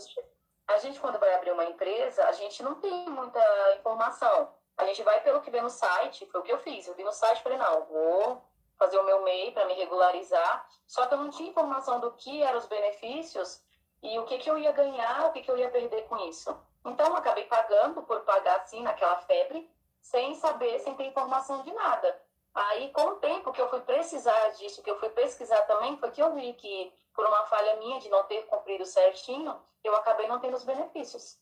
[0.69, 3.41] A gente, quando vai abrir uma empresa, a gente não tem muita
[3.79, 4.55] informação.
[4.81, 6.87] A gente vai pelo que vê no site, foi o que eu fiz.
[6.87, 8.43] Eu vi no site falei, não, vou
[8.79, 10.67] fazer o meu MEI para me regularizar.
[10.87, 13.63] Só que eu não tinha informação do que eram os benefícios
[14.03, 16.59] e o que, que eu ia ganhar, o que, que eu ia perder com isso.
[16.85, 21.73] Então, eu acabei pagando por pagar assim, naquela febre, sem saber, sem ter informação de
[21.73, 22.19] nada.
[22.55, 26.11] Aí, com o tempo que eu fui precisar disso, que eu fui pesquisar também, foi
[26.11, 30.27] que eu vi que, por uma falha minha de não ter cumprido certinho, eu acabei
[30.27, 31.39] não tendo os benefícios.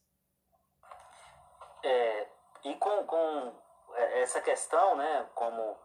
[1.84, 2.26] É,
[2.64, 3.52] e com, com
[3.94, 5.76] essa questão, né, como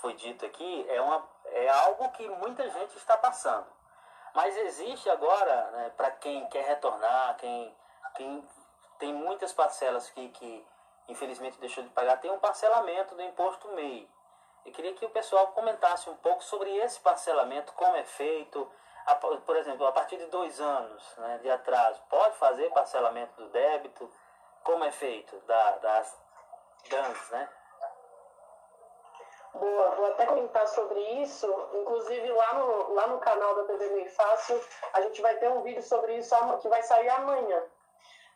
[0.00, 3.66] foi dito aqui, é, uma, é algo que muita gente está passando.
[4.34, 7.76] Mas existe agora, né, para quem quer retornar, quem,
[8.16, 8.48] quem
[8.98, 10.66] tem muitas parcelas que, que
[11.08, 14.08] infelizmente deixou de pagar, tem um parcelamento do imposto MEI.
[14.64, 18.70] Eu queria que o pessoal comentasse um pouco sobre esse parcelamento, como é feito.
[19.44, 24.10] Por exemplo, a partir de dois anos né, de atraso, pode fazer parcelamento do débito?
[24.64, 26.18] Como é feito da, das
[26.90, 27.48] DANs, né?
[29.54, 31.46] Boa, vou até comentar sobre isso.
[31.74, 34.60] Inclusive, lá no, lá no canal da TV Meio Fácil,
[34.92, 37.62] a gente vai ter um vídeo sobre isso que vai sair amanhã.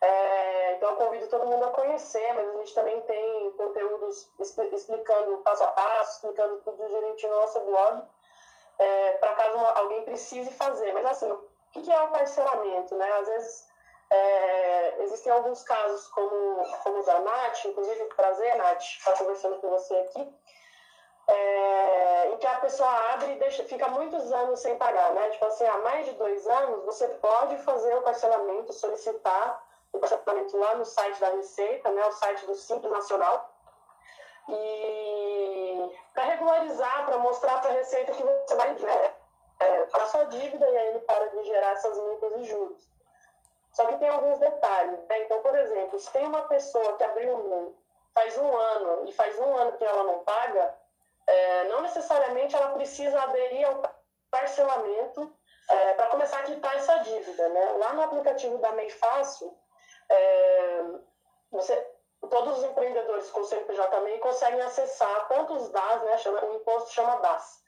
[0.00, 5.38] É, então, eu convido todo mundo a conhecer, mas a gente também tem conteúdos explicando
[5.38, 8.02] passo a passo, explicando tudo direitinho no nosso blog,
[8.78, 10.92] é, para caso alguém precise fazer.
[10.92, 12.94] Mas, assim, o que é o parcelamento?
[12.94, 13.10] Né?
[13.14, 13.67] Às vezes,
[14.10, 19.68] É, existem alguns casos, como, como o da Nath, inclusive prazer, Nath, estar conversando com
[19.68, 20.34] você aqui,
[21.28, 25.28] é, em que a pessoa abre e deixa, fica muitos anos sem pagar, né?
[25.30, 30.56] Tipo assim, há mais de dois anos, você pode fazer o parcelamento, solicitar o parcelamento
[30.56, 32.06] lá no site da Receita, né?
[32.06, 33.54] O site do Simples Nacional.
[34.48, 39.14] E para regularizar, para mostrar para a Receita que você vai né,
[39.60, 42.97] é, para sua dívida e aí ele para de gerar essas multas e juros.
[43.78, 45.06] Só que tem alguns detalhes.
[45.06, 45.22] Né?
[45.22, 47.76] Então, por exemplo, se tem uma pessoa que abriu um
[48.12, 50.74] faz um ano e faz um ano que ela não paga,
[51.24, 53.80] é, não necessariamente ela precisa aderir ao
[54.32, 55.32] parcelamento
[55.70, 57.48] é, para começar a quitar essa dívida.
[57.50, 57.72] Né?
[57.78, 59.56] Lá no aplicativo da MEI Fácil,
[60.10, 60.84] é,
[61.52, 61.76] você,
[62.28, 66.90] todos os empreendedores com CNPJ MEI conseguem acessar tanto os DAS, né, chama, o imposto
[66.90, 67.62] chama DAS,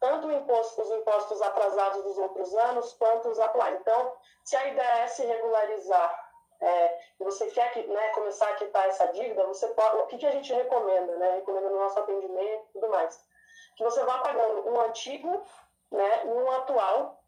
[0.00, 3.78] tanto imposto, os impostos atrasados dos outros anos quanto os atuais.
[3.80, 4.12] Então,
[4.44, 6.28] se a ideia é se regularizar
[6.60, 10.26] é, você quer que, né, começar a quitar essa dívida, você pode, o que, que
[10.26, 11.16] a gente recomenda?
[11.16, 11.36] Né?
[11.36, 13.24] Recomenda no nosso atendimento e tudo mais.
[13.76, 15.44] Que você vá pagando um antigo
[15.90, 17.22] né, e um atual,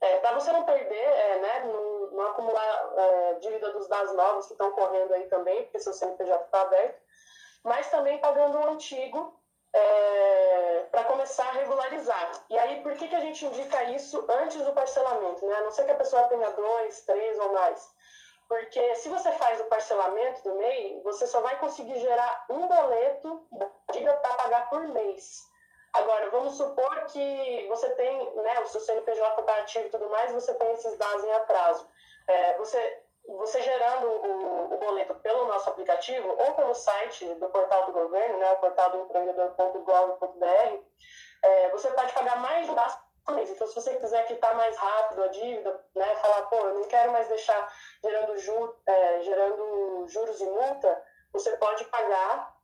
[0.00, 4.46] é, para você não perder, é, né, não, não acumular é, dívida dos dados novos
[4.46, 7.02] que estão correndo aí também, porque seu CNPJ está aberto,
[7.64, 9.36] mas também pagando um antigo
[9.72, 12.32] é, para começar a regularizar.
[12.50, 15.46] E aí, por que, que a gente indica isso antes do parcelamento?
[15.46, 15.54] Né?
[15.54, 17.88] A não ser que a pessoa tenha dois, três ou mais.
[18.48, 23.46] Porque se você faz o parcelamento do MEI, você só vai conseguir gerar um boleto
[23.86, 25.46] para pagar por mês.
[25.92, 30.32] Agora, vamos supor que você tem, né, o seu CNPJ está ativo e tudo mais,
[30.32, 31.88] você tem esses dados em atraso.
[32.26, 33.02] É, você
[33.36, 38.38] você gerando o, o, boleto pelo nosso aplicativo ou pelo site do portal do governo,
[38.38, 40.82] né, o portal do empreendedor.gov.br,
[41.42, 42.72] é, você pode pagar mais de.
[43.50, 47.12] Então, se você quiser quitar mais rápido a dívida, né, falar, pô, eu não quero
[47.12, 47.70] mais deixar
[48.02, 52.56] gerando, ju, é, gerando juros e multa, você pode pagar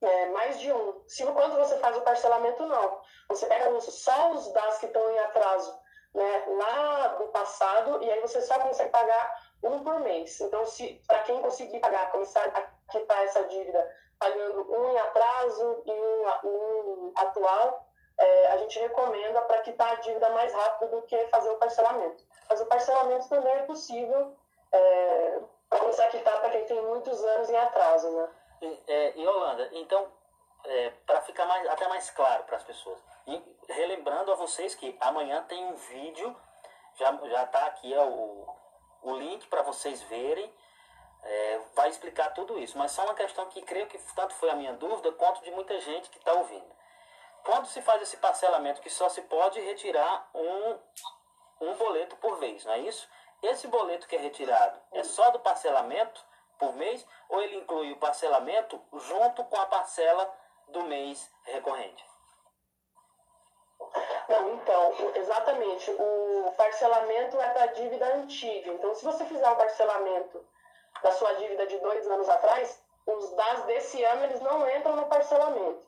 [0.00, 1.02] é, mais de um.
[1.08, 3.00] Se quando você faz o parcelamento, não.
[3.28, 5.76] Você pega só os DAS que estão em atraso
[6.14, 10.40] né, lá do passado e aí você só consegue pagar um por mês.
[10.40, 15.82] Então, se para quem conseguir pagar, começar a quitar essa dívida pagando um em atraso
[15.84, 17.86] e um, um atual,
[18.18, 22.24] é, a gente recomenda para quitar a dívida mais rápido do que fazer o parcelamento.
[22.48, 24.36] Mas o parcelamento também é possível
[24.72, 28.28] é, para começar a quitar para quem tem muitos anos em atraso, né?
[28.62, 29.14] E, é,
[29.72, 30.06] então,
[30.64, 34.96] é, para ficar mais, até mais claro para as pessoas, e relembrando a vocês que
[35.00, 36.34] amanhã tem um vídeo,
[36.94, 37.10] já
[37.42, 38.46] está aqui o,
[39.04, 40.52] o link para vocês verem.
[41.22, 44.56] É, vai explicar tudo isso, mas só uma questão que creio que tanto foi a
[44.56, 46.74] minha dúvida quanto de muita gente que está ouvindo.
[47.44, 50.78] Quando se faz esse parcelamento, que só se pode retirar um,
[51.60, 53.08] um boleto por vez, não é isso?
[53.42, 56.24] Esse boleto que é retirado é só do parcelamento
[56.58, 60.30] por mês ou ele inclui o parcelamento junto com a parcela
[60.68, 62.13] do mês recorrente?
[64.28, 65.90] Não, então, exatamente.
[65.90, 68.72] O parcelamento é para dívida antiga.
[68.72, 70.44] Então, se você fizer um parcelamento
[71.02, 75.06] da sua dívida de dois anos atrás, os dados desse ano eles não entram no
[75.06, 75.84] parcelamento.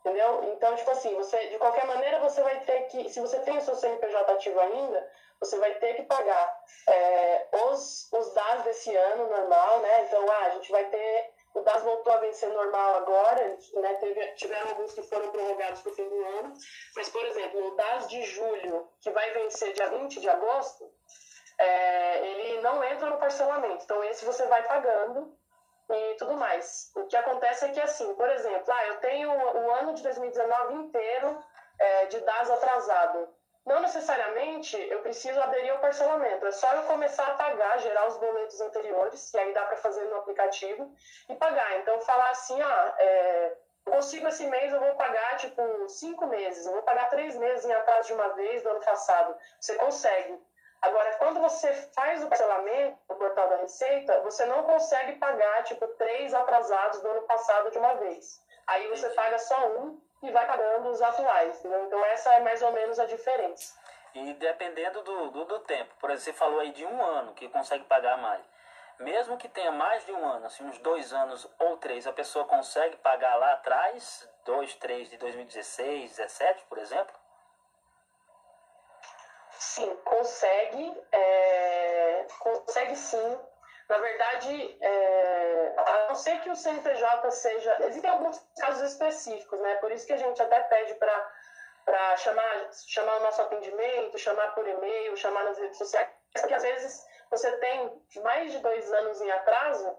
[0.00, 0.44] Entendeu?
[0.54, 3.60] Então, tipo assim, você, de qualquer maneira, você vai ter que, se você tem o
[3.60, 9.28] seu CNPJ ativo ainda, você vai ter que pagar é, os, os dados desse ano
[9.28, 10.04] normal, né?
[10.04, 14.26] Então, ah, a gente vai ter o DAS voltou a vencer normal agora, né, teve,
[14.34, 16.52] tiveram alguns que foram prorrogados para o fim do ano,
[16.94, 20.90] mas, por exemplo, o DAS de julho, que vai vencer dia 20 de agosto,
[21.58, 23.84] é, ele não entra no parcelamento.
[23.84, 25.36] Então, esse você vai pagando
[25.90, 26.90] e tudo mais.
[26.94, 30.74] O que acontece é que, assim, por exemplo, ah, eu tenho o ano de 2019
[30.74, 31.38] inteiro
[31.78, 33.28] é, de DAS atrasado.
[33.66, 38.16] Não necessariamente eu preciso aderir ao parcelamento, é só eu começar a pagar, gerar os
[38.16, 40.92] boletos anteriores, e aí dá para fazer no aplicativo,
[41.28, 41.78] e pagar.
[41.78, 46.72] Então, falar assim, ah, é, consigo esse mês, eu vou pagar, tipo, cinco meses, eu
[46.72, 49.36] vou pagar três meses em atraso de uma vez do ano passado.
[49.60, 50.40] Você consegue.
[50.82, 55.86] Agora, quando você faz o parcelamento no portal da Receita, você não consegue pagar, tipo,
[55.88, 58.40] três atrasados do ano passado de uma vez.
[58.66, 61.58] Aí você paga só um e vai pagando os atuais.
[61.58, 61.84] Entendeu?
[61.84, 63.74] Então, essa é mais ou menos a diferença.
[64.14, 67.48] E dependendo do, do, do, tempo, por exemplo, você falou aí de um ano que
[67.48, 68.44] consegue pagar mais.
[68.98, 72.44] Mesmo que tenha mais de um ano, assim, uns dois anos ou três, a pessoa
[72.44, 77.14] consegue pagar lá atrás, dois, três de 2016, 17, por exemplo?
[79.52, 81.02] Sim, consegue.
[81.12, 83.38] É, consegue sim.
[83.90, 87.76] Na verdade, é, a não ser que o CNPJ seja.
[87.80, 89.74] Existem alguns casos específicos, né?
[89.76, 94.64] Por isso que a gente até pede para chamar, chamar o nosso atendimento, chamar por
[94.68, 99.30] e-mail, chamar nas redes sociais, porque às vezes você tem mais de dois anos em
[99.32, 99.98] atraso,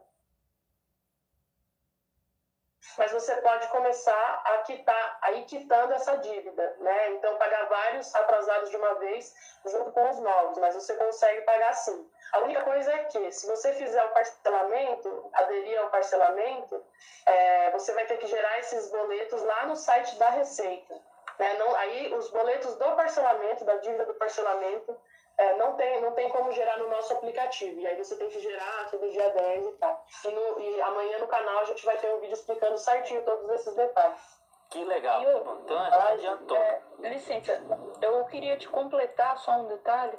[2.97, 7.11] mas você pode começar a quitar, a ir quitando essa dívida, né?
[7.11, 9.33] Então, pagar vários atrasados de uma vez
[9.65, 12.09] junto com os novos, mas você consegue pagar sim.
[12.33, 16.83] A única coisa é que, se você fizer o parcelamento, aderir ao parcelamento,
[17.25, 20.93] é, você vai ter que gerar esses boletos lá no site da Receita.
[21.37, 21.53] Né?
[21.55, 24.97] Não, aí, os boletos do parcelamento, da dívida do parcelamento,
[25.37, 27.79] é, não, tem, não tem como gerar no nosso aplicativo.
[27.79, 30.05] E aí você tem que gerar todo dia 10 e tal.
[30.25, 33.49] E, no, e amanhã no canal a gente vai ter um vídeo explicando certinho todos
[33.49, 34.41] esses detalhes.
[34.69, 35.21] Que legal.
[35.23, 36.55] Eu, então adiantou.
[36.55, 37.61] É, licença,
[38.01, 40.17] eu queria te completar só um detalhe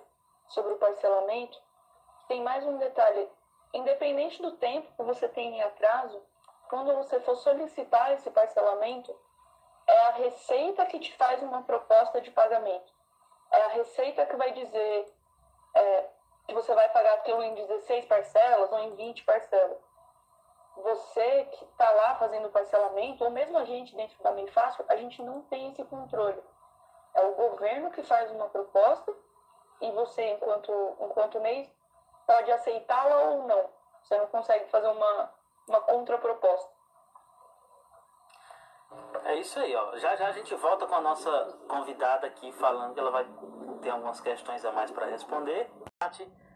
[0.48, 1.58] sobre o parcelamento.
[2.28, 3.28] Tem mais um detalhe.
[3.72, 6.22] Independente do tempo que você tem em atraso,
[6.68, 9.14] quando você for solicitar esse parcelamento,
[9.86, 12.91] é a Receita que te faz uma proposta de pagamento
[13.52, 15.14] é a receita que vai dizer
[15.74, 16.08] é,
[16.46, 19.78] que você vai pagar aquilo em 16 parcelas ou em 20 parcelas.
[20.76, 24.96] Você que está lá fazendo parcelamento, ou mesmo a gente dentro da Bem Fácil, a
[24.96, 26.42] gente não tem esse controle.
[27.14, 29.14] É o governo que faz uma proposta
[29.80, 31.70] e você, enquanto, enquanto mês,
[32.26, 33.68] pode aceitá-la ou não.
[34.02, 35.30] Você não consegue fazer uma,
[35.68, 36.70] uma contraproposta.
[39.24, 39.96] É isso aí, ó.
[39.98, 41.30] Já já a gente volta com a nossa
[41.68, 43.26] convidada aqui falando que ela vai
[43.80, 45.70] ter algumas questões a mais para responder.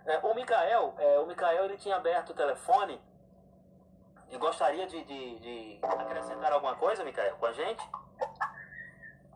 [0.06, 3.00] É, o Mikael, é, o Mikael ele tinha aberto o telefone
[4.30, 7.82] e gostaria de, de, de acrescentar alguma coisa, Mikael, com a gente?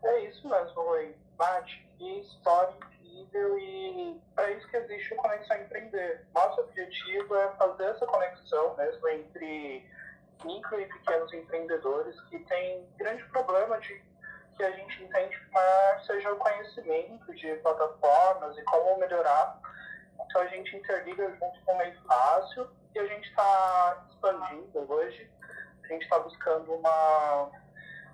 [0.03, 1.14] É isso mesmo, Rui.
[1.37, 6.26] Bate, que história incrível e para isso que existe o Conexão Empreender.
[6.35, 9.87] Nosso objetivo é fazer essa conexão mesmo entre
[10.45, 14.03] micro e pequenos empreendedores que têm grande problema de
[14.57, 19.59] que a gente entende que seja o conhecimento de plataformas e como melhorar.
[20.26, 25.30] Então a gente interliga junto com o meio fácil e a gente está expandindo hoje.
[25.84, 27.51] A gente está buscando uma.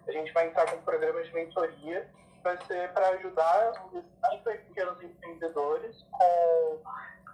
[0.07, 2.09] A gente vai entrar com um programa de mentoria
[2.47, 6.81] vai ser para ajudar os micro e pequenos empreendedores com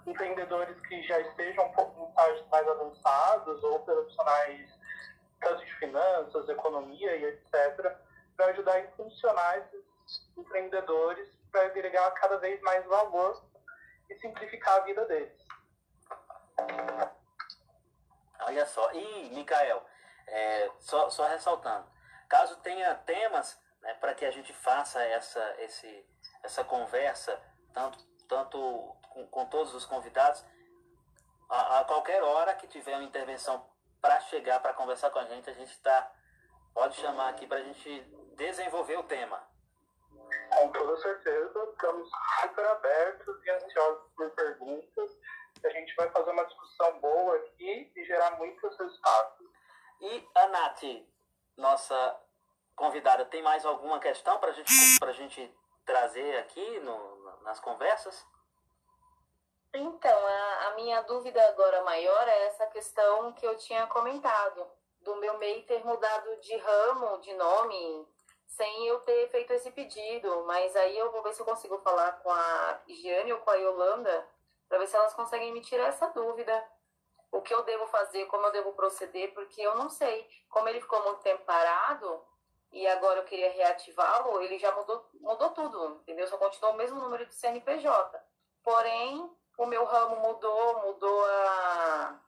[0.07, 2.11] empreendedores que já estejam um pouco
[2.51, 4.71] mais avançados ou profissionais
[5.43, 7.97] tanto de finanças, economia e etc.,
[8.37, 9.23] para ajudar a esses
[10.37, 13.45] empreendedores para agregar cada vez mais valor
[14.09, 15.47] e simplificar a vida deles.
[18.41, 19.85] Olha só, e Mikael,
[20.27, 21.87] é, só, só ressaltando,
[22.29, 26.07] caso tenha temas né, para que a gente faça essa, esse,
[26.43, 27.39] essa conversa,
[27.73, 30.45] tanto, tanto com, com todos os convidados,
[31.49, 33.71] a, a, qualquer hora que tiver uma intervenção
[34.03, 36.13] para chegar, para conversar com a gente, a gente está.
[36.75, 38.01] Pode chamar aqui para a gente
[38.37, 39.41] desenvolver o tema.
[40.59, 45.11] Com toda certeza, estamos super abertos e ansiosos por perguntas.
[45.65, 49.47] A gente vai fazer uma discussão boa aqui e gerar muitos resultados.
[50.01, 50.83] E a Nath,
[51.57, 52.21] nossa
[52.75, 58.27] convidada, tem mais alguma questão para gente, a gente trazer aqui no, nas conversas?
[59.75, 64.67] Então, a, a, minha dúvida agora maior é essa questão que eu tinha comentado,
[65.01, 68.07] do meu MEI ter mudado de ramo, de nome,
[68.47, 70.45] sem eu ter feito esse pedido.
[70.47, 73.55] Mas aí eu vou ver se eu consigo falar com a Giane ou com a
[73.55, 74.29] Yolanda,
[74.69, 76.65] para ver se elas conseguem me tirar essa dúvida.
[77.31, 80.29] O que eu devo fazer, como eu devo proceder, porque eu não sei.
[80.51, 82.23] Como ele ficou muito tempo parado,
[82.71, 86.27] e agora eu queria reativá-lo, ele já mudou, mudou tudo, entendeu?
[86.27, 88.23] Só continuou o mesmo número de CNPJ.
[88.63, 89.31] Porém,
[89.73, 92.21] meu ramo mudou, mudou a,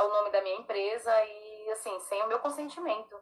[0.00, 3.16] o nome da minha empresa e, assim, sem o meu consentimento.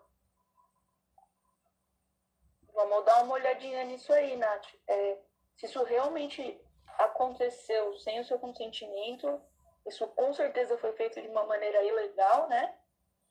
[2.72, 4.66] Vamos dar uma olhadinha nisso aí, Nath.
[4.86, 5.18] É,
[5.54, 6.58] se isso realmente
[6.96, 9.38] aconteceu sem o seu consentimento,
[9.86, 12.74] isso com certeza foi feito de uma maneira ilegal, né?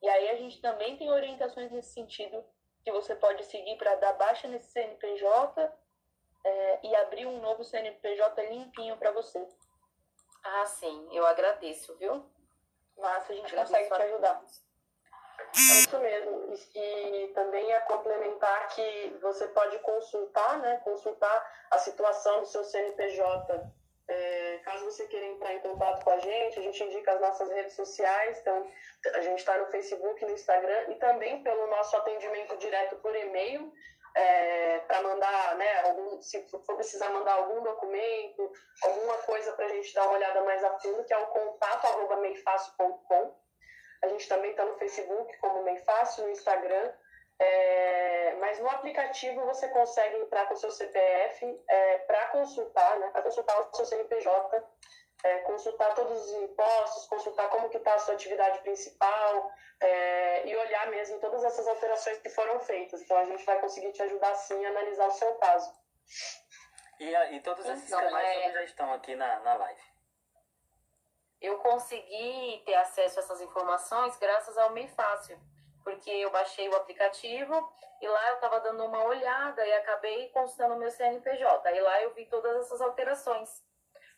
[0.03, 2.45] E aí a gente também tem orientações nesse sentido
[2.83, 5.73] que você pode seguir para dar baixa nesse CNPJ
[6.43, 9.43] é, e abrir um novo CNPJ limpinho para você.
[10.49, 12.23] Ah, sim, eu agradeço, viu?
[12.97, 14.41] Massa, a gente agradeço consegue te ajudar.
[15.55, 16.53] É isso mesmo.
[16.73, 20.77] E também é complementar que você pode consultar, né?
[20.83, 23.71] Consultar a situação do seu CNPJ.
[24.09, 27.49] É, caso você queira entrar em contato com a gente, a gente indica as nossas
[27.49, 28.39] redes sociais.
[28.39, 28.65] Então,
[29.15, 33.71] a gente está no Facebook, no Instagram e também pelo nosso atendimento direto por e-mail
[34.17, 38.51] é, para mandar, né, algum, se for precisar mandar algum documento,
[38.83, 41.85] alguma coisa para a gente dar uma olhada mais a fundo, que é o contato
[41.85, 43.35] arroba meifácil.com.
[44.03, 46.91] A gente também está no Facebook como Meifácil, no Instagram.
[47.39, 53.09] É, mas no aplicativo você consegue entrar com o seu CPF é, para consultar, né,
[53.11, 54.63] para consultar o seu CNPJ
[55.23, 60.55] é, consultar todos os impostos, consultar como que está a sua atividade principal é, e
[60.55, 63.01] olhar mesmo todas essas alterações que foram feitas.
[63.01, 65.71] Então a gente vai conseguir te ajudar sim a analisar o seu caso.
[66.99, 68.51] E, e todos esses então, canais é...
[68.51, 69.81] já estão aqui na, na live.
[71.39, 75.39] Eu consegui ter acesso a essas informações graças ao MEI Fácil,
[75.83, 77.53] porque eu baixei o aplicativo
[78.01, 81.71] e lá eu estava dando uma olhada e acabei consultando o meu CNPJ.
[81.75, 83.66] E lá eu vi todas essas alterações.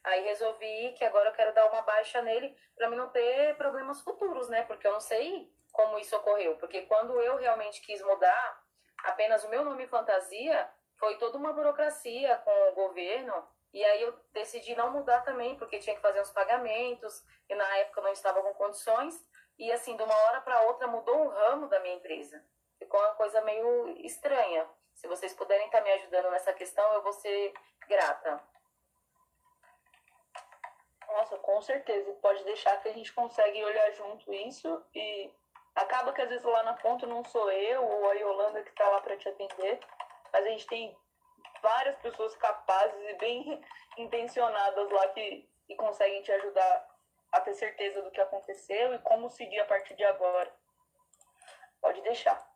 [0.03, 4.01] Aí resolvi que agora eu quero dar uma baixa nele para mim não ter problemas
[4.01, 4.63] futuros, né?
[4.63, 6.55] Porque eu não sei como isso ocorreu.
[6.57, 8.63] Porque quando eu realmente quis mudar
[9.03, 13.47] apenas o meu nome fantasia, foi toda uma burocracia com o governo.
[13.73, 17.77] E aí eu decidi não mudar também, porque tinha que fazer os pagamentos, e na
[17.77, 19.15] época eu não estava com condições.
[19.57, 22.43] E assim, de uma hora para outra mudou um ramo da minha empresa.
[22.77, 24.67] Ficou uma coisa meio estranha.
[24.95, 27.53] Se vocês puderem estar me ajudando nessa questão, eu vou ser
[27.87, 28.41] grata.
[31.09, 32.11] Nossa, com certeza.
[32.21, 35.33] Pode deixar que a gente consegue olhar junto isso e
[35.75, 38.87] acaba que às vezes lá na ponta não sou eu ou a Yolanda que está
[38.87, 39.79] lá para te atender,
[40.31, 40.95] mas a gente tem
[41.61, 43.61] várias pessoas capazes e bem
[43.97, 46.87] intencionadas lá que, que conseguem te ajudar
[47.31, 50.53] a ter certeza do que aconteceu e como seguir a partir de agora.
[51.81, 52.47] Pode deixar.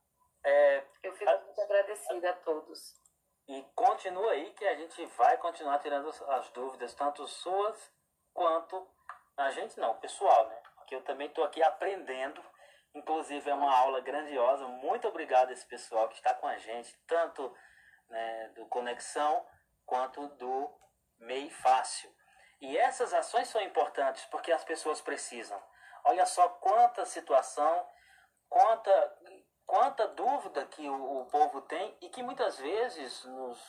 [0.43, 2.95] É, eu fico muito agradecida a todos.
[3.47, 7.91] E continua aí que a gente vai continuar tirando as dúvidas, tanto suas
[8.33, 8.87] quanto
[9.37, 10.61] a gente não, pessoal, né?
[10.75, 12.43] Porque eu também estou aqui aprendendo.
[12.93, 14.67] Inclusive é uma aula grandiosa.
[14.67, 17.55] Muito obrigado a esse pessoal que está com a gente, tanto
[18.09, 19.45] né, do Conexão
[19.85, 20.71] quanto do
[21.19, 22.13] MEI Fácil.
[22.61, 25.61] E essas ações são importantes porque as pessoas precisam.
[26.05, 27.87] Olha só quanta situação,
[28.49, 29.17] quanta,
[29.65, 33.59] quanta dúvida que o, o povo tem e que muitas vezes nos,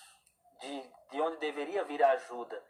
[0.61, 2.63] de, de onde deveria vir a ajuda,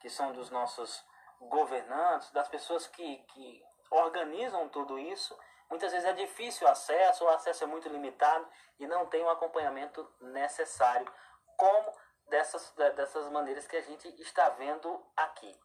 [0.00, 1.04] que são dos nossos
[1.40, 5.36] governantes, das pessoas que, que organizam tudo isso,
[5.70, 8.46] muitas vezes é difícil o acesso, o acesso é muito limitado
[8.78, 11.10] e não tem o acompanhamento necessário,
[11.56, 11.92] como
[12.28, 15.58] dessas, dessas maneiras que a gente está vendo aqui.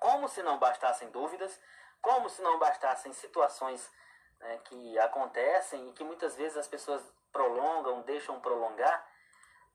[0.00, 1.60] Como se não bastassem dúvidas,
[2.00, 3.90] como se não bastassem situações
[4.38, 9.06] né, que acontecem e que muitas vezes as pessoas prolongam, deixam prolongar,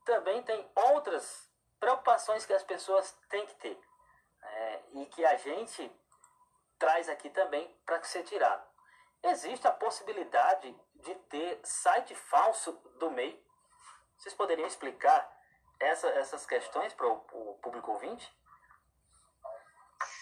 [0.04, 3.80] também tem outras preocupações que as pessoas têm que ter
[4.46, 5.90] é, e que a gente
[6.78, 8.66] traz aqui também para ser tirado.
[9.22, 13.44] Existe a possibilidade de ter site falso do MEI.
[14.16, 15.30] Vocês poderiam explicar
[15.80, 18.34] essa, essas questões para o público ouvinte?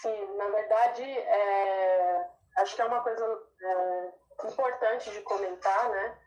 [0.01, 4.13] Sim, na verdade, é, acho que é uma coisa é,
[4.49, 6.19] importante de comentar, né?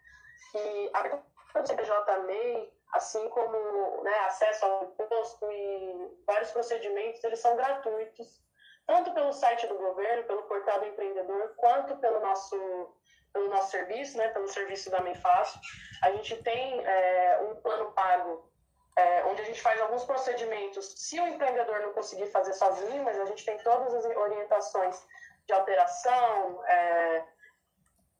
[0.51, 7.55] Que a CPJ MEI assim como né, acesso ao imposto e vários procedimentos, eles são
[7.55, 8.41] gratuitos,
[8.85, 12.95] tanto pelo site do governo, pelo portal do empreendedor, quanto pelo nosso,
[13.33, 15.59] pelo nosso serviço, né, pelo serviço da Menfácil.
[16.01, 18.49] A gente tem é, um plano pago
[18.97, 23.19] é, onde a gente faz alguns procedimentos, se o empreendedor não conseguir fazer sozinho, mas
[23.19, 25.05] a gente tem todas as orientações
[25.45, 27.23] de alteração, é,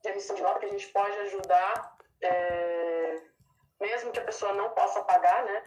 [0.04, 2.97] de emissão de nota que a gente pode ajudar é,
[3.80, 5.64] mesmo que a pessoa não possa pagar, né?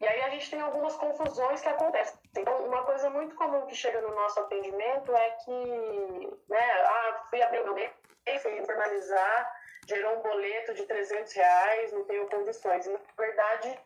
[0.00, 2.18] E aí a gente tem algumas confusões que acontecem.
[2.36, 7.42] Então, uma coisa muito comum que chega no nosso atendimento é que, né, ah, fui
[7.42, 7.92] abrir meu MEI,
[8.40, 9.52] fui formalizar,
[9.88, 12.86] gerou um boleto de 300 reais, não tenho condições.
[12.86, 13.80] E, na verdade,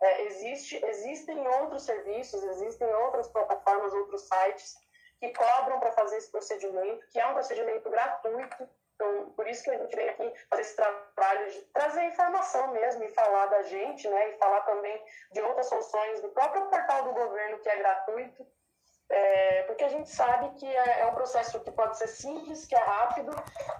[0.00, 4.76] é, existe, existem outros serviços, existem outras plataformas, outros sites
[5.20, 8.68] que cobram para fazer esse procedimento, que é um procedimento gratuito,
[8.98, 13.04] então, por isso que a gente veio aqui fazer esse trabalho de trazer informação mesmo
[13.04, 14.30] e falar da gente, né?
[14.30, 18.44] E falar também de outras soluções do próprio portal do governo, que é gratuito.
[19.10, 22.74] É, porque a gente sabe que é, é, um processo que pode ser simples, que
[22.74, 23.32] é rápido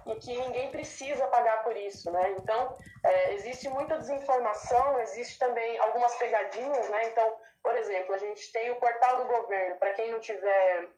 [0.07, 2.31] e que ninguém precisa pagar por isso, né?
[2.39, 7.09] Então, é, existe muita desinformação, existe também algumas pegadinhas, né?
[7.09, 10.89] Então, por exemplo, a gente tem o portal do governo, para quem não tiver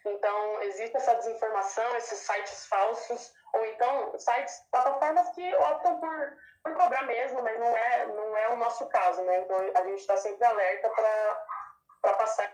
[0.03, 6.73] Então, existe essa desinformação, esses sites falsos, ou então sites, plataformas que optam por, por
[6.73, 9.41] cobrar mesmo, mas não é, não é o nosso caso, né?
[9.41, 12.51] Então, a gente está sempre alerta para passar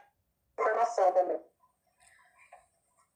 [0.59, 1.41] informação também.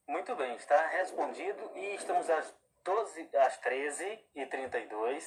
[0.07, 5.23] Muito bem, está respondido e estamos às 12, às 13h32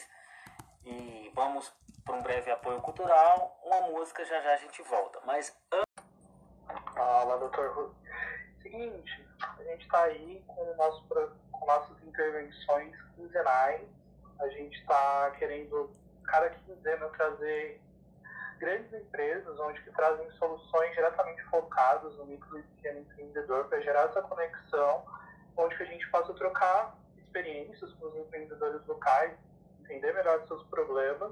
[0.84, 1.72] e vamos
[2.04, 5.20] para um breve apoio cultural, uma música, já já a gente volta.
[5.24, 5.56] Mas
[6.94, 7.94] Fala, doutor.
[8.62, 9.26] Seguinte,
[9.58, 11.04] a gente está aí com, nosso,
[11.50, 13.82] com nossas intervenções quinzenais.
[14.40, 15.94] A gente está querendo,
[16.24, 17.80] cada quinzena, trazer
[18.64, 24.04] grandes empresas onde que trazem soluções diretamente focadas no micro e pequeno empreendedor para gerar
[24.04, 25.04] essa conexão,
[25.54, 29.34] onde que a gente possa trocar experiências com os empreendedores locais,
[29.80, 31.30] entender melhor os seus problemas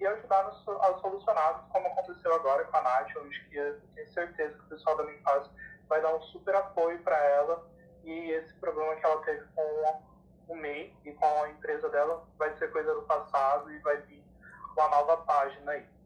[0.00, 4.54] e ajudar a solucioná-los, como aconteceu agora com a Nath, onde que eu tenho certeza
[4.56, 5.50] que o pessoal da Minfaz
[5.86, 7.62] vai dar um super apoio para ela
[8.04, 10.02] e esse problema que ela teve com
[10.48, 14.24] o MEI e com a empresa dela vai ser coisa do passado e vai vir
[14.74, 15.99] uma nova página aí.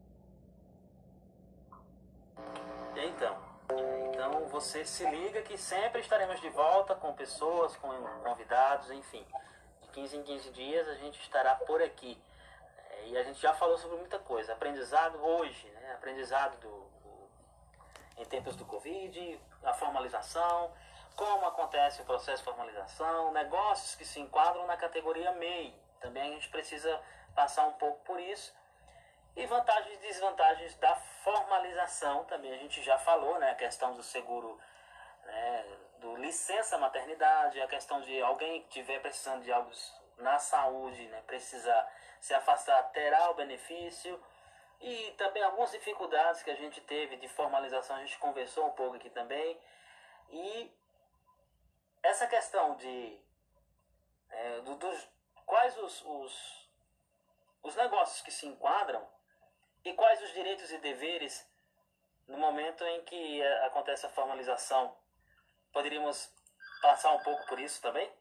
[2.95, 3.37] Então,
[4.13, 7.89] então você se liga que sempre estaremos de volta com pessoas, com
[8.23, 9.25] convidados, enfim.
[9.81, 12.21] De 15 em 15 dias a gente estará por aqui.
[12.89, 14.53] É, e a gente já falou sobre muita coisa.
[14.53, 15.93] Aprendizado hoje, né?
[15.93, 17.29] aprendizado do, do,
[18.17, 20.71] em tempos do Covid, a formalização,
[21.15, 25.73] como acontece o processo de formalização, negócios que se enquadram na categoria MEI.
[25.99, 27.01] Também a gente precisa
[27.33, 28.53] passar um pouco por isso.
[29.35, 33.51] E vantagens e desvantagens da formalização também a gente já falou, né?
[33.51, 34.57] A questão do seguro,
[35.25, 35.77] né?
[35.99, 39.69] do licença maternidade, a questão de alguém que estiver precisando de algo
[40.17, 41.21] na saúde, né?
[41.27, 41.87] Precisa
[42.21, 44.23] se afastar, terá o benefício.
[44.79, 48.95] E também algumas dificuldades que a gente teve de formalização, a gente conversou um pouco
[48.95, 49.59] aqui também.
[50.29, 50.71] E
[52.01, 53.19] essa questão de
[54.29, 55.09] é, do, dos
[55.45, 56.69] quais os, os,
[57.63, 59.14] os negócios que se enquadram
[59.85, 61.47] e quais os direitos e deveres
[62.27, 64.97] no momento em que é, acontece a formalização.
[65.71, 66.33] Poderíamos
[66.81, 68.11] passar um pouco por isso também?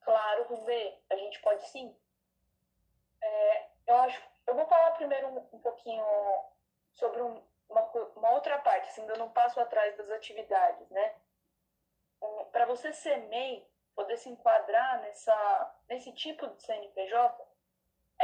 [0.00, 1.94] Claro, Rubê, a gente pode sim.
[3.22, 6.04] É, eu acho, eu vou falar primeiro um, um pouquinho
[6.94, 7.82] sobre um, uma,
[8.16, 11.14] uma, outra parte, assim, dando um passo atrás das atividades, né?
[12.52, 17.53] Para você ser MEI, poder se enquadrar nessa, nesse tipo de CNPJ,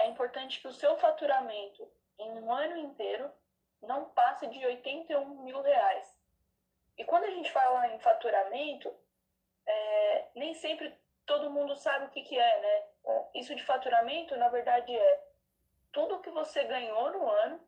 [0.00, 3.30] é importante que o seu faturamento em um ano inteiro
[3.82, 6.18] não passe de 81 mil reais.
[6.98, 8.94] E quando a gente fala em faturamento,
[9.66, 10.94] é, nem sempre
[11.24, 13.20] todo mundo sabe o que, que é, né?
[13.34, 15.24] Isso de faturamento, na verdade, é
[15.92, 17.60] tudo que você ganhou no ano,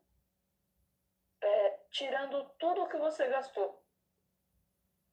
[1.40, 3.82] é, tirando tudo que você gastou.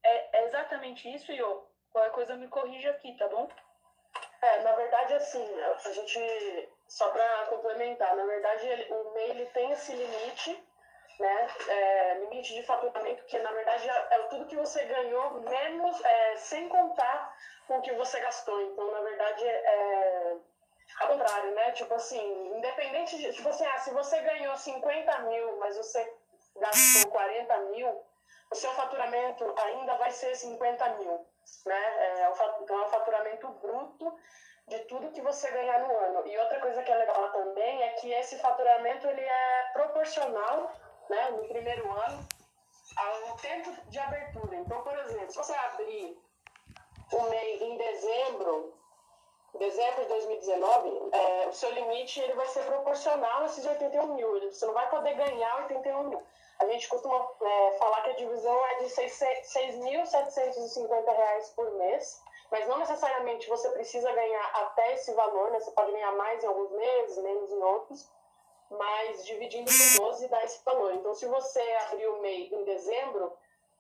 [0.04, 1.68] É, é exatamente isso, Iô.
[1.92, 3.50] Qualquer coisa me corrija aqui, tá bom?
[4.42, 9.46] É, na verdade, assim, a gente, só para complementar, na verdade, ele, o MEI ele
[9.48, 10.68] tem esse limite,
[11.20, 16.04] né, é, limite de faturamento, que na verdade é, é, tudo que você ganhou, menos,
[16.04, 17.38] é, sem contar
[17.68, 18.60] com o que você gastou.
[18.62, 20.38] Então, na verdade, é
[21.00, 21.72] ao contrário, né?
[21.72, 23.32] Tipo assim, independente de.
[23.34, 26.14] Tipo assim, ah, se você ganhou 50 mil, mas você
[26.56, 28.04] gastou 40 mil,
[28.52, 31.26] o seu faturamento ainda vai ser 50 mil.
[31.66, 31.76] Né?
[31.76, 34.20] É, então, é o faturamento bruto
[34.70, 36.28] de tudo que você ganhar no ano.
[36.28, 40.72] E outra coisa que é legal também é que esse faturamento ele é proporcional,
[41.10, 42.28] né, no primeiro ano,
[42.96, 44.56] ao tempo de abertura.
[44.56, 46.22] Então, por exemplo, se você abrir
[47.12, 48.74] o MEI em dezembro,
[49.58, 54.52] dezembro de 2019, é, o seu limite ele vai ser proporcional a esses 81 mil.
[54.52, 56.22] Você não vai poder ganhar 81 mil.
[56.60, 62.68] A gente costuma é, falar que a divisão é de R$ 6.750 por mês, mas
[62.68, 65.60] não necessariamente você precisa ganhar até esse valor, né?
[65.60, 68.12] Você pode ganhar mais em alguns meses, menos em outros,
[68.70, 70.94] mas dividindo por 12 dá esse valor.
[70.94, 73.34] Então, se você abrir o MEI em dezembro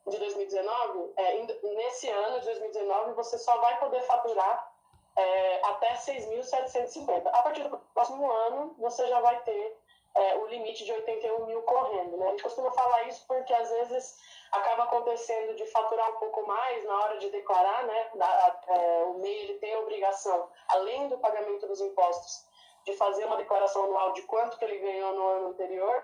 [0.08, 1.42] de 2019, é,
[1.76, 4.72] nesse ano de 2019 você só vai poder faturar
[5.16, 7.28] é, até 6.750.
[7.28, 9.78] A partir do próximo ano, você já vai ter
[10.16, 12.18] é, o limite de 81 mil correndo.
[12.18, 12.28] Né?
[12.28, 14.18] A gente costuma falar isso porque às vezes
[14.52, 18.10] acaba acontecendo de faturar um pouco mais na hora de declarar, né?
[18.16, 22.46] Da, é, o MEI ele tem a obrigação, além do pagamento dos impostos,
[22.86, 26.04] de fazer uma declaração anual de quanto que ele ganhou no ano anterior,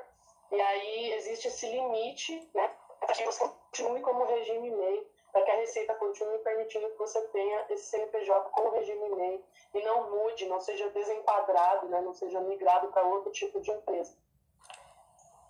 [0.51, 2.71] e aí existe esse limite, né?
[2.99, 7.21] Para que você continue como regime MEI, para que a Receita continue permitindo que você
[7.27, 9.43] tenha esse CNPJ com o regime MEI
[9.73, 11.99] e não mude, não seja desenquadrado, né?
[11.99, 14.15] não seja migrado para outro tipo de empresa.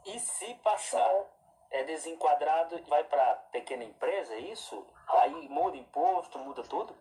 [0.06, 1.08] E se passar?
[1.12, 1.35] é
[1.84, 4.86] desenquadrado e vai para pequena empresa, é isso?
[5.08, 6.96] Aí muda imposto, muda tudo?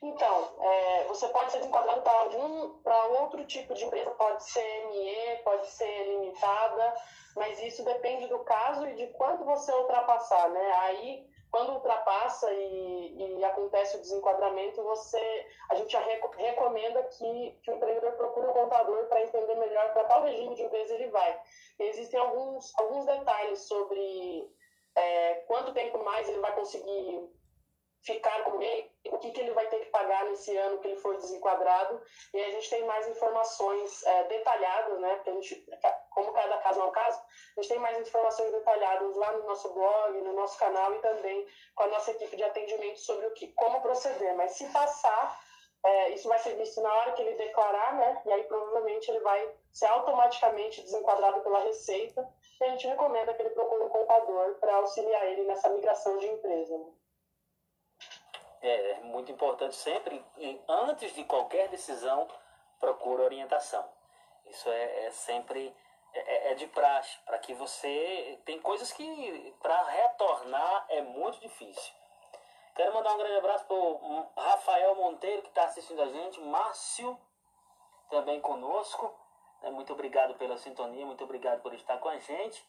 [0.00, 4.86] Então, é, você pode ser desenquadrado para algum, para outro tipo de empresa, pode ser
[4.86, 6.94] ME, pode ser limitada,
[7.34, 10.72] mas isso depende do caso e de quanto você ultrapassar, né?
[10.82, 17.70] Aí, quando ultrapassa e, e acontece o desenquadramento, você, a gente já recomenda que, que
[17.70, 21.40] o empreendedor procure um contador para entender melhor para qual regime de empresa ele vai.
[21.78, 24.50] E existem alguns, alguns detalhes sobre
[24.94, 27.30] é, quanto tempo mais ele vai conseguir
[28.02, 31.00] ficar com ele, o que, que ele vai ter que pagar nesse ano que ele
[31.00, 32.00] for desenquadrado.
[32.34, 35.20] E a gente tem mais informações é, detalhadas, né?
[35.26, 35.66] A gente,
[36.10, 37.20] como cada caso é um caso,
[37.56, 41.46] a gente tem mais informações detalhadas lá no nosso blog, no nosso canal e também
[41.74, 44.34] com a nossa equipe de atendimento sobre o que, como proceder.
[44.36, 45.40] Mas se passar,
[45.84, 48.22] é, isso vai ser visto na hora que ele declarar, né?
[48.26, 52.28] E aí provavelmente ele vai ser automaticamente desenquadrado pela Receita.
[52.60, 56.26] E a gente recomenda que ele procure um contador para auxiliar ele nessa migração de
[56.26, 56.76] empresa.
[56.76, 56.86] Né?
[58.60, 60.24] É, é muito importante sempre,
[60.68, 62.28] antes de qualquer decisão,
[62.80, 63.84] procure orientação.
[64.46, 65.74] Isso é, é sempre
[66.14, 68.40] é, é, é de praxe, para que você.
[68.44, 71.92] Tem coisas que para retornar é muito difícil.
[72.74, 77.18] Quero mandar um grande abraço para o Rafael Monteiro, que está assistindo a gente, Márcio,
[78.08, 79.12] também conosco.
[79.62, 82.64] Né, muito obrigado pela sintonia, muito obrigado por estar com a gente.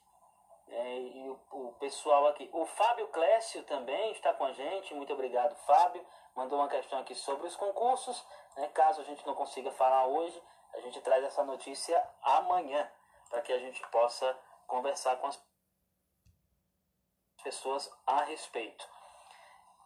[0.72, 2.49] É, e o, o, pessoal aqui.
[2.53, 4.93] O Fábio Clécio também está com a gente.
[4.93, 6.05] Muito obrigado, Fábio.
[6.36, 8.26] Mandou uma questão aqui sobre os concursos.
[8.55, 8.67] Né?
[8.70, 10.41] Caso a gente não consiga falar hoje,
[10.74, 12.89] a gente traz essa notícia amanhã,
[13.30, 15.41] para que a gente possa conversar com as
[17.43, 18.88] pessoas a respeito.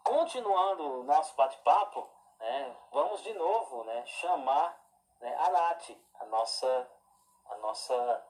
[0.03, 2.09] Continuando o nosso bate-papo,
[2.39, 4.77] né, vamos de novo né, chamar
[5.21, 6.91] né, a Nath, a nossa,
[7.45, 8.25] a nossa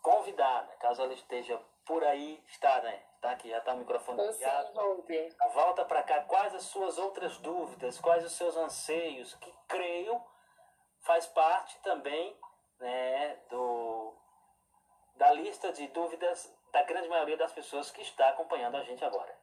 [0.00, 3.02] convidada, caso ela esteja por aí, está, né?
[3.16, 4.72] Está aqui, já está o microfone ligado.
[5.52, 10.20] Volta para cá, quais as suas outras dúvidas, quais os seus anseios, que creio
[11.02, 12.38] faz parte também
[12.78, 14.14] né, do,
[15.16, 19.39] da lista de dúvidas da grande maioria das pessoas que está acompanhando a gente agora.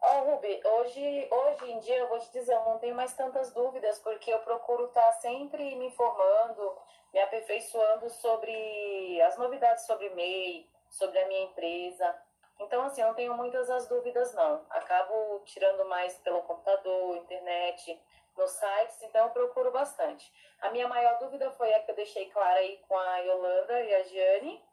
[0.00, 3.14] Ó, oh, Rubi, hoje, hoje em dia eu vou te dizer, eu não tenho mais
[3.14, 6.76] tantas dúvidas, porque eu procuro estar sempre me informando,
[7.12, 12.16] me aperfeiçoando sobre as novidades sobre MEI, sobre a minha empresa.
[12.60, 14.64] Então, assim, eu não tenho muitas as dúvidas, não.
[14.70, 18.00] Acabo tirando mais pelo computador, internet,
[18.36, 20.32] nos sites, então eu procuro bastante.
[20.60, 23.94] A minha maior dúvida foi a que eu deixei clara aí com a Yolanda e
[23.96, 24.64] a Giane,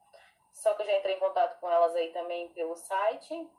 [0.53, 3.49] só que eu já entrei em contato com elas aí também pelo site.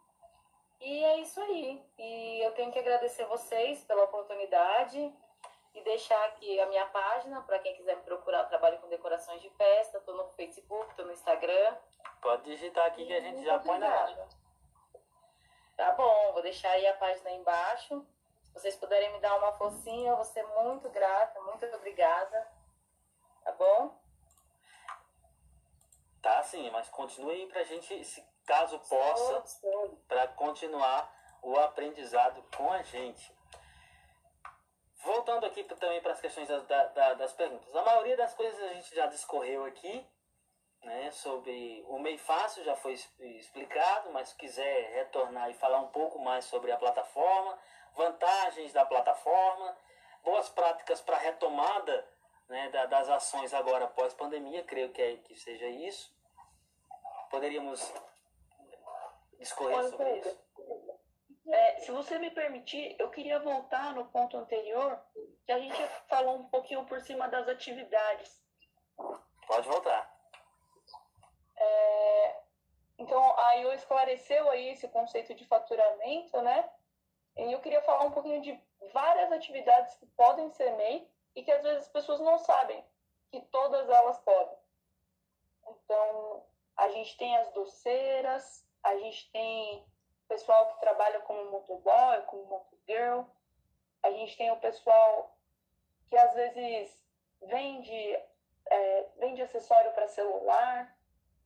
[0.80, 1.82] E é isso aí.
[1.98, 5.12] E eu tenho que agradecer vocês pela oportunidade
[5.74, 8.40] e deixar aqui a minha página para quem quiser me procurar.
[8.40, 11.76] Eu trabalho com decorações de festa, estou no Facebook, estou no Instagram.
[12.20, 14.28] Pode digitar aqui que a gente já põe na
[15.76, 18.06] Tá bom, vou deixar aí a página aí embaixo.
[18.46, 22.48] Se vocês puderem me dar uma forcinha, eu vou ser muito grata, muito obrigada.
[23.44, 23.94] Tá bom?
[26.22, 29.42] Tá sim, mas continue aí pra gente, se caso possa,
[30.08, 33.34] para continuar o aprendizado com a gente.
[35.04, 37.74] Voltando aqui também para as questões da, da, das perguntas.
[37.74, 40.06] A maioria das coisas a gente já discorreu aqui,
[40.82, 45.88] né, sobre o meio fácil já foi explicado, mas se quiser retornar e falar um
[45.88, 47.58] pouco mais sobre a plataforma,
[47.94, 49.76] vantagens da plataforma,
[50.22, 52.08] boas práticas para retomada
[52.48, 56.14] né, das ações agora após pandemia, creio que, é, que seja isso.
[57.30, 57.92] Poderíamos
[59.38, 60.46] discorrer sobre isso.
[61.48, 65.00] É, se você me permitir, eu queria voltar no ponto anterior,
[65.44, 68.42] que a gente falou um pouquinho por cima das atividades.
[69.46, 70.12] Pode voltar.
[71.56, 72.40] É,
[72.98, 76.68] então, a IO esclareceu aí esse conceito de faturamento, né?
[77.36, 78.60] E eu queria falar um pouquinho de
[78.92, 82.84] várias atividades que podem ser MEI e que às vezes as pessoas não sabem
[83.30, 84.56] que todas elas podem.
[85.68, 86.44] Então,
[86.76, 89.84] a gente tem as doceiras, a gente tem
[90.28, 93.24] pessoal que trabalha como motoboy, como motogirl.
[94.02, 95.36] A gente tem o pessoal
[96.06, 96.98] que às vezes
[97.42, 98.18] vende,
[98.66, 100.96] é, vende acessório para celular,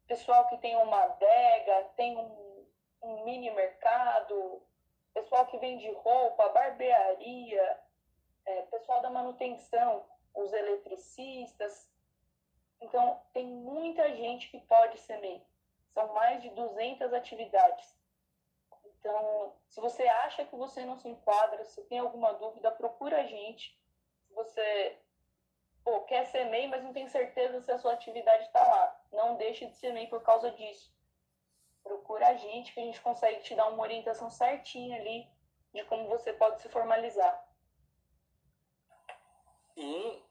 [0.07, 2.67] pessoal que tem uma adega, tem um,
[3.03, 4.63] um mini mercado,
[5.15, 7.81] pessoal que vende roupa, barbearia,
[8.45, 10.05] é, pessoal da manutenção,
[10.35, 11.89] os eletricistas.
[12.81, 15.43] Então, tem muita gente que pode ser MEI.
[15.93, 17.99] São mais de 200 atividades.
[18.85, 23.27] Então, se você acha que você não se enquadra, se tem alguma dúvida, procura a
[23.27, 23.79] gente.
[24.27, 24.99] Se você
[25.85, 29.01] pô, quer ser MEI, mas não tem certeza se a sua atividade está lá.
[29.13, 30.93] Não deixe de ser MEI por causa disso.
[31.83, 35.29] Procura a gente que a gente consegue te dar uma orientação certinha ali
[35.73, 37.49] de como você pode se formalizar.
[39.77, 40.23] E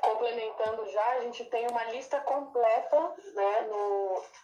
[0.00, 3.60] complementando já, a gente tem uma lista completa, né?
[3.62, 3.85] No...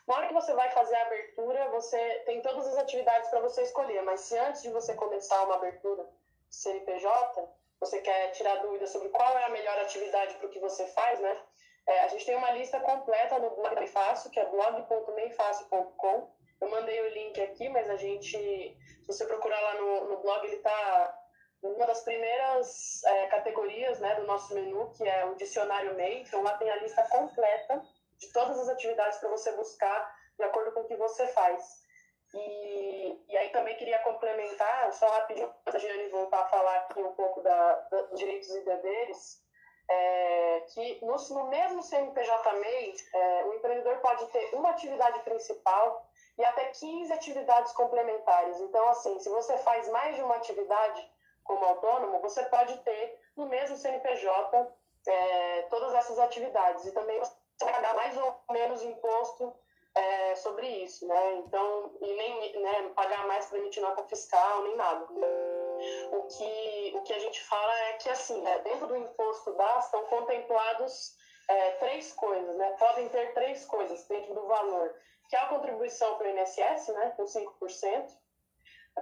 [0.06, 3.62] Na hora que você vai fazer a abertura, você tem todas as atividades para você
[3.62, 6.08] escolher, mas se antes de você começar uma abertura
[6.50, 7.48] CNPJ,
[7.78, 11.20] você quer tirar dúvidas sobre qual é a melhor atividade para o que você faz,
[11.20, 11.40] né?
[11.86, 16.30] É, a gente tem uma lista completa no blog Meifácil, que é blog.meifácil.com.
[16.60, 20.46] Eu mandei o link aqui, mas a gente, se você procurar lá no, no blog,
[20.46, 21.18] ele está
[21.60, 26.22] uma das primeiras é, categorias né, do nosso menu, que é o dicionário MEI.
[26.22, 27.82] Então, lá tem a lista completa
[28.22, 31.82] de todas as atividades para você buscar de acordo com o que você faz.
[32.34, 37.02] E, e aí também queria complementar, só rapidinho, antes a Giane voltar a falar aqui
[37.02, 39.42] um pouco da, da direitos e deveres,
[39.90, 46.06] é, que no, no, mesmo CNPJ MEI, é, o empreendedor pode ter uma atividade principal
[46.38, 48.58] e até 15 atividades complementares.
[48.60, 51.12] Então, assim, se você faz mais de uma atividade,
[51.44, 54.72] como autônomo, você pode ter no mesmo CNPJ
[55.06, 59.54] é, todas essas atividades e também você pagar mais ou menos imposto
[59.94, 61.34] é, sobre isso, né?
[61.36, 65.06] Então, e nem né, pagar mais para emitir nota fiscal, nem nada.
[66.12, 69.86] O que, o que a gente fala é que, assim, né, dentro do imposto DAS
[69.86, 71.14] estão contemplados
[71.48, 72.70] é, três coisas, né?
[72.78, 74.94] Podem ter três coisas dentro do valor,
[75.28, 78.06] que é a contribuição para o INSS, né, com 5%,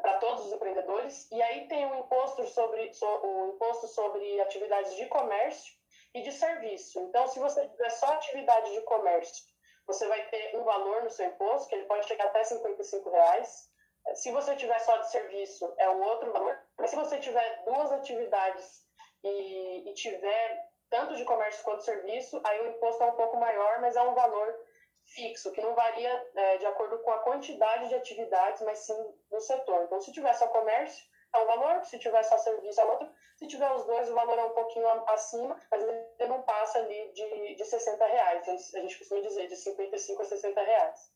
[0.01, 1.31] para todos os empreendedores.
[1.31, 5.80] E aí tem o imposto sobre so, o imposto sobre atividades de comércio
[6.15, 7.01] e de serviço.
[7.01, 9.45] Então, se você tiver só atividade de comércio,
[9.87, 13.71] você vai ter um valor no seu imposto, que ele pode chegar até 55 reais.
[14.15, 16.59] Se você tiver só de serviço, é um outro valor.
[16.79, 18.85] Mas se você tiver duas atividades
[19.23, 23.37] e, e tiver tanto de comércio quanto de serviço, aí o imposto é um pouco
[23.37, 24.59] maior, mas é um valor
[25.05, 29.41] fixo, que não varia é, de acordo com a quantidade de atividades, mas sim no
[29.41, 29.85] setor.
[29.85, 33.11] Então, se tiver só comércio, é um valor, se tiver só serviço, é outro.
[33.37, 37.13] Se tiver os dois, o valor é um pouquinho acima, mas ele não passa ali
[37.13, 38.41] de, de 60 reais.
[38.43, 41.13] Então, a gente costuma dizer de 55 a 60 reais.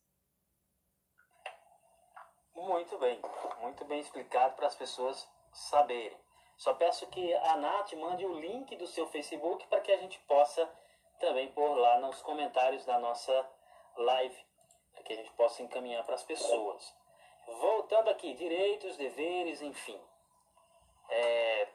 [2.55, 3.21] Muito bem,
[3.61, 6.17] muito bem explicado para as pessoas saberem.
[6.57, 10.19] Só peço que a Nath mande o link do seu Facebook para que a gente
[10.21, 10.71] possa
[11.19, 13.51] também pôr lá nos comentários da nossa
[13.97, 14.47] live,
[14.93, 16.95] para que a gente possa encaminhar para as pessoas.
[17.47, 20.01] Voltando aqui, direitos, deveres, enfim.
[21.09, 21.69] É,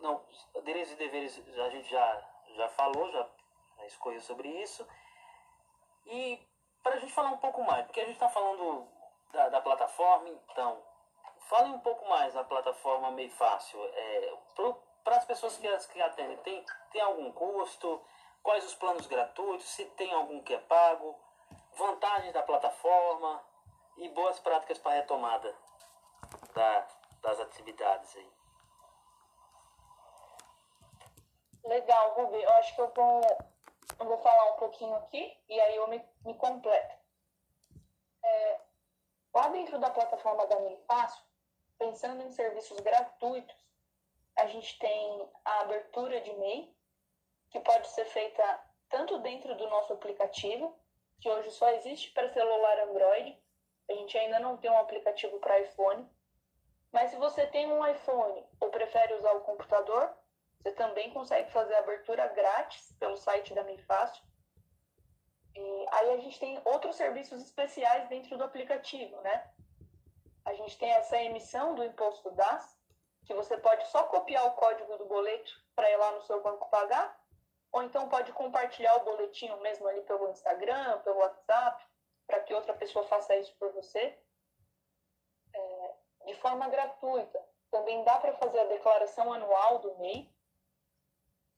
[0.00, 0.24] não,
[0.64, 3.28] direitos e deveres a gente já, já falou, já,
[3.86, 4.86] escolheu sobre isso.
[6.06, 6.40] E
[6.82, 8.86] para a gente falar um pouco mais, porque a gente está falando
[9.32, 10.82] da, da, plataforma, então,
[11.48, 13.78] fale um pouco mais da plataforma meio fácil.
[13.84, 14.34] É,
[15.02, 18.04] para as pessoas que, que atendem, tem, tem algum custo?
[18.42, 21.16] quais os planos gratuitos, se tem algum que é pago,
[21.76, 23.42] vantagens da plataforma
[23.96, 25.54] e boas práticas para retomada
[26.54, 26.88] da,
[27.20, 28.32] das atividades aí.
[31.64, 32.42] Legal, Rubi.
[32.42, 33.20] Eu acho que eu vou,
[33.98, 36.96] eu vou falar um pouquinho aqui e aí eu me, me completo.
[38.24, 38.60] É,
[39.34, 41.22] lá dentro da plataforma da Fácil,
[41.78, 43.56] pensando em serviços gratuitos,
[44.36, 46.74] a gente tem a abertura de MEI,
[47.50, 50.78] que pode ser feita tanto dentro do nosso aplicativo,
[51.20, 53.41] que hoje só existe para celular Android.
[53.90, 56.08] A gente ainda não tem um aplicativo para iPhone.
[56.90, 60.12] Mas se você tem um iPhone ou prefere usar o computador,
[60.58, 64.22] você também consegue fazer a abertura grátis pelo site da Mifácil.
[65.54, 69.50] E aí a gente tem outros serviços especiais dentro do aplicativo, né?
[70.44, 72.78] A gente tem essa emissão do imposto DAS,
[73.24, 76.68] que você pode só copiar o código do boleto para ir lá no seu banco
[76.68, 77.22] pagar
[77.72, 81.82] ou então pode compartilhar o boletim mesmo ali pelo Instagram, pelo WhatsApp,
[82.32, 84.18] para que outra pessoa faça isso por você.
[85.54, 87.38] É, de forma gratuita.
[87.70, 90.34] Também dá para fazer a declaração anual do MEI.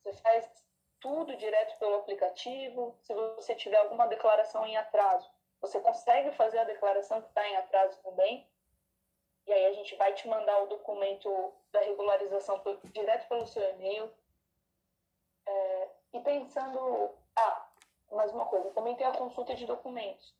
[0.02, 0.50] Você faz
[0.98, 2.98] tudo direto pelo aplicativo.
[3.02, 7.56] Se você tiver alguma declaração em atraso, você consegue fazer a declaração que está em
[7.56, 8.50] atraso também.
[9.46, 14.12] E aí a gente vai te mandar o documento da regularização direto pelo seu e-mail.
[15.46, 17.68] É, e pensando, ah,
[18.10, 20.34] mais uma coisa, também tem a consulta de documentos.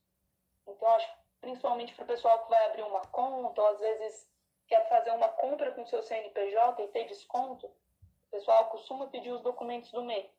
[0.66, 4.26] Então, acho principalmente para o pessoal que vai abrir uma conta, ou às vezes
[4.66, 9.42] quer fazer uma compra com seu CNPJ e ter desconto, o pessoal costuma pedir os
[9.42, 10.32] documentos do MEI.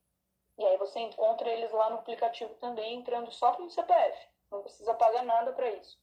[0.57, 4.27] E aí você encontra eles lá no aplicativo também, entrando só com o CPF.
[4.49, 5.99] Não precisa pagar nada para isso.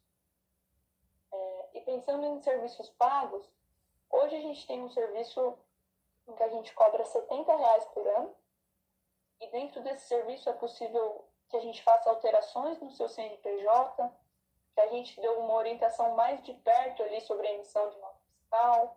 [1.33, 3.51] É, e pensando em serviços pagos,
[4.11, 5.59] hoje a gente tem um serviço
[6.29, 8.37] em que a gente cobra 70 reais por ano.
[9.41, 11.22] E dentro desse serviço é possível
[11.53, 14.11] que a gente faça alterações no seu CNPJ,
[14.75, 18.19] que a gente dê uma orientação mais de perto ali sobre a emissão de nota
[18.31, 18.97] fiscal,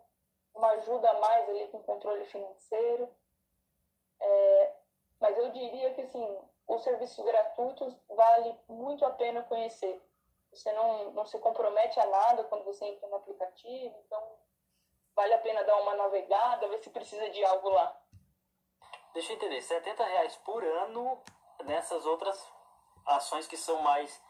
[0.54, 3.14] uma ajuda mais ali com controle financeiro.
[4.18, 4.72] É,
[5.20, 10.02] mas eu diria que assim, os serviços gratuitos vale muito a pena conhecer.
[10.50, 14.38] Você não, não se compromete a nada quando você entra no aplicativo, então
[15.14, 18.00] vale a pena dar uma navegada, ver se precisa de algo lá.
[19.12, 21.22] Deixa eu entender, 70 reais por ano
[21.64, 22.52] nessas outras
[23.04, 24.22] ações que são mais,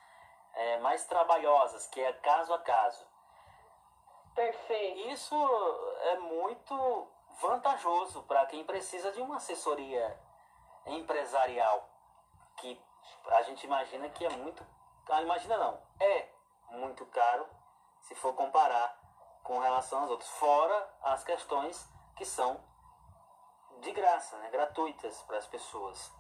[0.55, 3.07] é, mais trabalhosas, que é caso a caso.
[4.35, 5.09] Perfeito.
[5.09, 5.35] Isso
[6.03, 7.09] é muito
[7.41, 10.19] vantajoso para quem precisa de uma assessoria
[10.87, 11.89] empresarial,
[12.59, 12.81] que
[13.29, 14.67] a gente imagina que é muito.
[15.09, 16.29] Ah, imagina não, é
[16.71, 17.47] muito caro
[18.03, 18.99] se for comparar
[19.43, 22.61] com relação aos outros, fora as questões que são
[23.81, 26.13] de graça, né, gratuitas para as pessoas.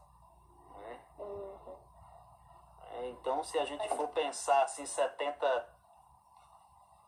[3.04, 5.68] Então, se a gente for pensar assim, 70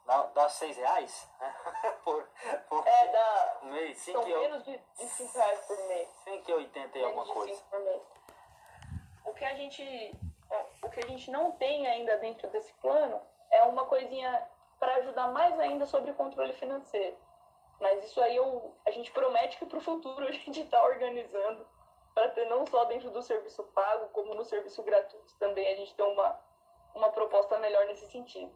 [0.05, 1.55] dá, dá 6 reais né?
[2.05, 2.28] por,
[2.68, 3.99] por é, dá, mês.
[3.99, 6.09] São menos de 5 reais por mês.
[6.26, 7.62] 5,80 e alguma coisa.
[7.70, 8.03] Por mês.
[9.24, 10.16] O que a gente
[10.82, 13.20] o que a gente não tem ainda dentro desse plano
[13.51, 17.16] é uma coisinha para ajudar mais ainda sobre o controle financeiro.
[17.80, 21.66] Mas isso aí eu, a gente promete que para o futuro a gente está organizando
[22.18, 25.94] para ter não só dentro do serviço pago, como no serviço gratuito também a gente
[25.94, 26.40] tem uma,
[26.92, 28.52] uma proposta melhor nesse sentido.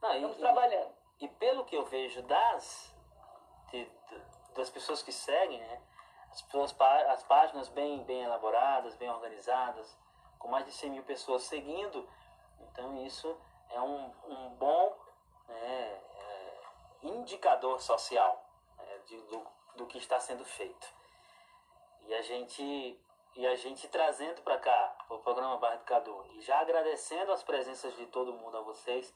[0.00, 0.94] Não, Estamos e, trabalhando.
[1.20, 2.94] E, pelo que eu vejo das,
[3.70, 3.86] de,
[4.54, 5.82] das pessoas que seguem, né,
[6.30, 9.94] as, pessoas, as páginas bem, bem elaboradas, bem organizadas,
[10.38, 12.08] com mais de 100 mil pessoas seguindo,
[12.60, 13.38] então isso
[13.68, 14.96] é um, um bom
[15.48, 16.58] né, é,
[17.02, 18.42] indicador social
[18.78, 20.95] né, de, do, do que está sendo feito.
[22.06, 23.00] E a gente
[23.34, 27.94] e a gente trazendo para cá o programa Barra Educador e já agradecendo as presenças
[27.94, 29.14] de todo mundo a vocês,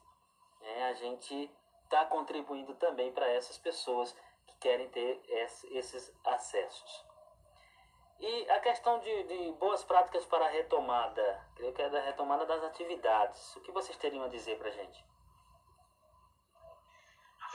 [0.61, 1.51] né, a gente
[1.85, 4.15] está contribuindo também para essas pessoas
[4.47, 5.23] que querem ter
[5.71, 7.05] esses acessos.
[8.21, 12.45] E a questão de, de, boas práticas para a retomada, creio que é da retomada
[12.45, 13.57] das atividades.
[13.57, 15.03] O que vocês teriam a dizer para a gente?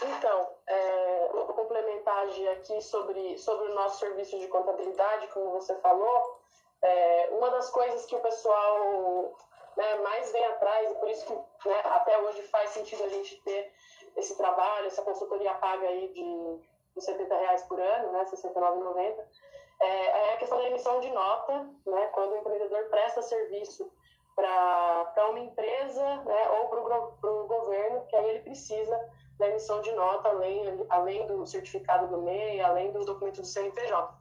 [0.01, 6.39] Então, é, vou complementar aqui sobre, sobre o nosso serviço de contabilidade, como você falou.
[6.81, 9.33] É, uma das coisas que o pessoal
[9.77, 13.41] né, mais vem atrás, e por isso que né, até hoje faz sentido a gente
[13.41, 13.71] ter
[14.15, 16.57] esse trabalho, essa consultoria paga aí de,
[16.95, 19.25] de 70 reais por ano, né, R$ 69,90,
[19.81, 23.91] é, é a questão da emissão de nota, né, quando o empreendedor presta serviço
[24.35, 28.97] para uma empresa né, ou para o governo, que aí ele precisa
[29.37, 34.13] da emissão de nota, além, além do certificado do MEI, além do documento do CNPJ.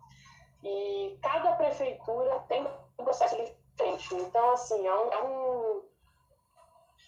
[0.62, 2.66] E cada prefeitura tem
[2.98, 4.14] um processo diferente.
[4.14, 5.82] Então, assim, é, um, é, um,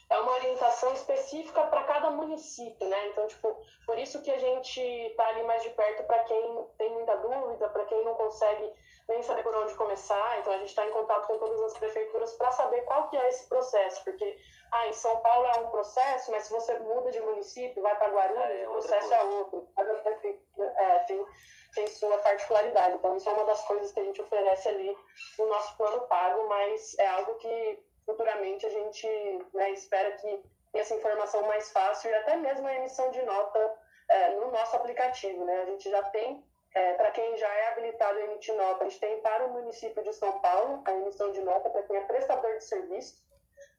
[0.09, 3.09] é uma orientação específica para cada município, né?
[3.09, 6.91] Então, tipo, por isso que a gente está ali mais de perto para quem tem
[6.91, 8.73] muita dúvida, para quem não consegue
[9.09, 10.39] nem saber por onde começar.
[10.39, 13.29] Então, a gente está em contato com todas as prefeituras para saber qual que é
[13.29, 14.39] esse processo, porque
[14.73, 18.09] ah, em São Paulo é um processo, mas se você muda de município, vai para
[18.09, 19.69] Guarulhos, é, o processo é outro.
[19.75, 21.27] Cada prefeitura é, tem,
[21.75, 22.95] tem sua particularidade.
[22.95, 24.97] Então, isso é uma das coisas que a gente oferece ali
[25.39, 29.07] no nosso plano pago, mas é algo que futuramente a gente
[29.53, 30.43] né, espera que
[30.73, 33.79] tenha essa informação mais fácil e até mesmo a emissão de nota
[34.09, 35.45] é, no nosso aplicativo.
[35.45, 35.63] Né?
[35.63, 36.43] A gente já tem
[36.75, 40.03] é, para quem já é habilitado a emitir nota, a gente tem para o município
[40.03, 43.25] de São Paulo a emissão de nota para quem é prestador de serviço.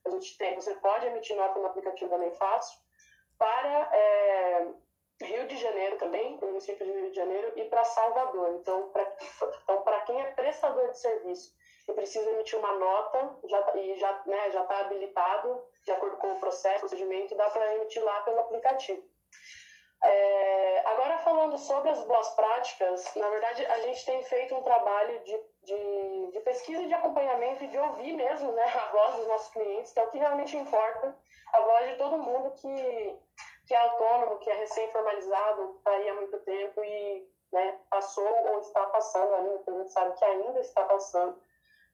[0.04, 2.76] A gente tem, você pode emitir nota no aplicativo também fácil.
[3.38, 4.66] Para é,
[5.22, 8.56] Rio de Janeiro também, município de Rio de Janeiro, e para Salvador.
[8.60, 9.04] Então, para
[9.62, 11.54] então, quem é prestador de serviço
[11.88, 16.16] e precisa emitir uma nota já, tá, e já né, já está habilitado, de acordo
[16.18, 19.02] com o processo, procedimento, dá para emitir lá pelo aplicativo.
[20.00, 25.18] É, agora, falando sobre as boas práticas, na verdade, a gente tem feito um trabalho
[25.24, 29.52] de, de, de, pesquisa de acompanhamento e de ouvir mesmo né, a voz dos nossos
[29.52, 31.16] clientes, que é o que realmente importa,
[31.52, 33.18] a voz de todo mundo que,
[33.66, 38.60] que é autônomo, que é recém-formalizado, está aí há muito tempo e né, passou ou
[38.60, 41.40] está passando ainda, a gente sabe que ainda está passando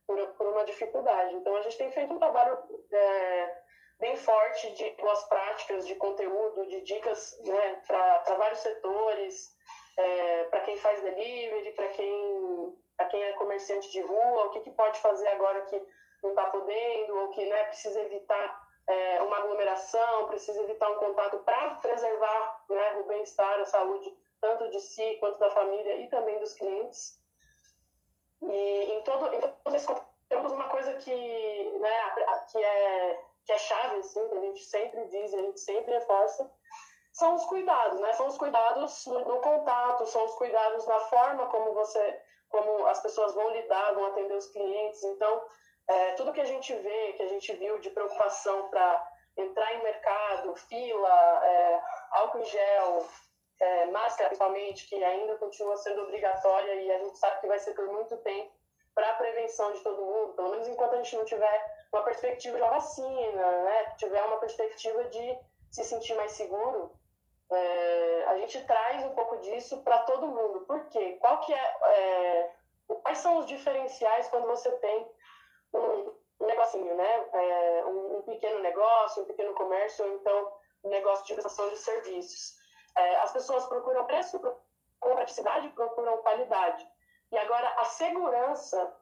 [0.06, 1.34] por, por uma dificuldade.
[1.34, 2.58] Então, a gente tem feito um trabalho.
[2.92, 3.64] É,
[3.98, 9.56] bem forte de boas práticas, de conteúdo, de dicas né, para vários setores,
[9.96, 12.76] é, para quem faz delivery, para quem,
[13.10, 15.80] quem é comerciante de rua, o que, que pode fazer agora que
[16.22, 21.38] não está podendo, ou que né, precisa evitar é, uma aglomeração, precisa evitar um contato
[21.38, 26.38] para preservar né, o bem-estar, a saúde tanto de si quanto da família e também
[26.38, 27.18] dos clientes.
[28.50, 29.86] E em todo, em todo esse
[30.28, 32.10] temos uma coisa que, né,
[32.50, 36.50] que, é, que é chave, assim, que a gente sempre diz, a gente sempre reforça,
[37.12, 38.12] são os cuidados, né?
[38.14, 43.34] São os cuidados no, contato, são os cuidados na forma como você, como as pessoas
[43.34, 45.02] vão lidar, vão atender os clientes.
[45.04, 45.42] Então,
[45.86, 49.82] é, tudo que a gente vê, que a gente viu de preocupação para entrar em
[49.84, 53.06] mercado, fila, é, álcool em gel,
[53.64, 57.74] é, máscara principalmente, que ainda continua sendo obrigatória e a gente sabe que vai ser
[57.74, 58.52] por muito tempo
[58.94, 62.56] para a prevenção de todo mundo, pelo menos enquanto a gente não tiver uma perspectiva
[62.56, 65.38] de uma vacina, né, tiver uma perspectiva de
[65.70, 66.92] se sentir mais seguro,
[67.50, 70.60] é, a gente traz um pouco disso para todo mundo.
[70.60, 71.16] Por quê?
[71.20, 72.50] Qual que é, é,
[73.02, 75.08] quais são os diferenciais quando você tem
[75.74, 76.12] um,
[76.46, 77.26] negocinho, né?
[77.32, 80.52] É, um, um, pequeno negócio, um pequeno comércio, ou então
[80.84, 82.56] um negócio de prestação de serviços.
[82.96, 86.86] É, as pessoas procuram preço, procuram praticidade, procuram qualidade.
[87.32, 88.96] E agora a segurança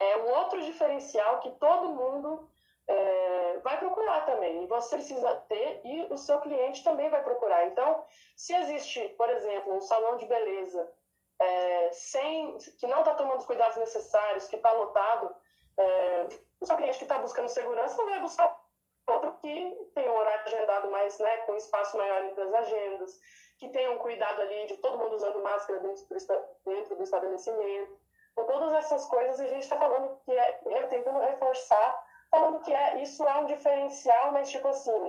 [0.00, 2.48] é um outro diferencial que todo mundo
[2.86, 4.64] é, vai procurar também.
[4.64, 7.66] E você precisa ter e o seu cliente também vai procurar.
[7.66, 8.04] Então,
[8.36, 10.90] se existe, por exemplo, um salão de beleza
[11.38, 15.34] é, sem, que não está tomando os cuidados necessários, que está lotado,
[15.76, 16.26] é,
[16.60, 18.63] o seu cliente que está buscando segurança não vai buscar
[19.06, 23.20] outro que tem um horário agendado mais, né, com espaço maior entre as agendas,
[23.58, 26.16] que tenha um cuidado ali de todo mundo usando máscara dentro do,
[26.64, 27.98] dentro do estabelecimento.
[28.34, 30.52] Com todas essas coisas, a gente está falando que é,
[30.88, 35.08] tentando reforçar, falando que é, isso é um diferencial, mas tipo assim,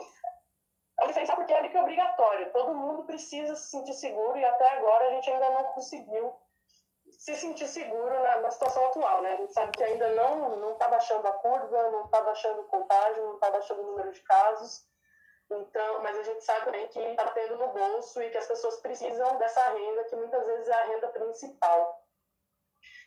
[1.01, 2.51] é um diferencial porque é obrigatório.
[2.51, 6.35] Todo mundo precisa se sentir seguro e até agora a gente ainda não conseguiu
[7.11, 9.33] se sentir seguro na, na, situação atual, né?
[9.33, 12.65] A gente sabe que ainda não não está baixando a curva, não está baixando o
[12.65, 14.85] contágio, não está baixando o número de casos.
[15.49, 18.77] Então, mas a gente sabe também que está tendo no bolso e que as pessoas
[18.77, 22.03] precisam dessa renda, que muitas vezes é a renda principal.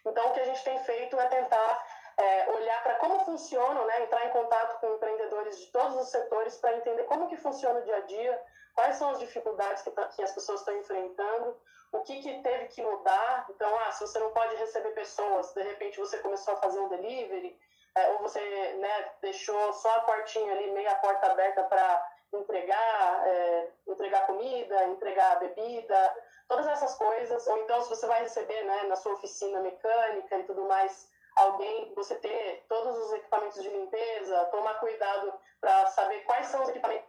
[0.07, 1.86] Então, o que a gente tem feito é tentar
[2.16, 6.57] é, olhar para como funcionam, né, entrar em contato com empreendedores de todos os setores
[6.59, 8.42] para entender como que funciona o dia a dia,
[8.78, 11.56] quais são as dificuldades que, tá, que as pessoas estão enfrentando,
[11.90, 13.44] o que, que teve que mudar.
[13.50, 16.88] Então, ah, se você não pode receber pessoas, de repente você começou a fazer um
[16.88, 17.58] delivery,
[17.96, 18.38] é, ou você
[18.74, 25.40] né, deixou só a portinha ali, meia porta aberta para entregar, é, entregar comida, entregar
[25.40, 26.16] bebida,
[26.46, 27.48] todas essas coisas.
[27.48, 31.92] Ou então, se você vai receber né, na sua oficina mecânica e tudo mais, alguém,
[31.96, 37.08] você ter todos os equipamentos de limpeza, tomar cuidado para saber quais são os equipamentos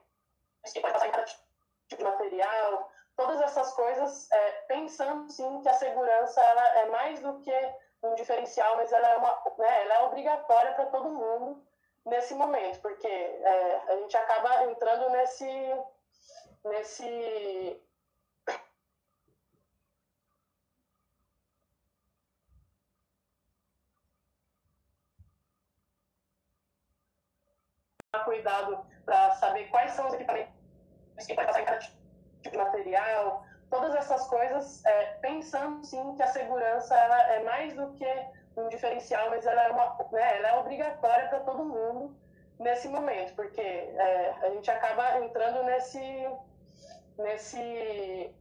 [0.73, 1.48] que pode passar em cada
[1.97, 7.39] de material, todas essas coisas, é, pensando sim que a segurança ela é mais do
[7.39, 11.65] que um diferencial, mas ela é, uma, né, ela é obrigatória para todo mundo
[12.05, 15.47] nesse momento, porque é, a gente acaba entrando nesse,
[16.63, 17.81] nesse
[28.25, 30.58] cuidado para saber quais são os equipamentos
[31.27, 31.41] tipo
[32.51, 38.05] de material, todas essas coisas, é, pensando sim que a segurança é mais do que
[38.57, 42.15] um diferencial, mas ela é, uma, né, ela é obrigatória para todo mundo
[42.59, 46.29] nesse momento, porque é, a gente acaba entrando nesse
[47.17, 48.33] nesse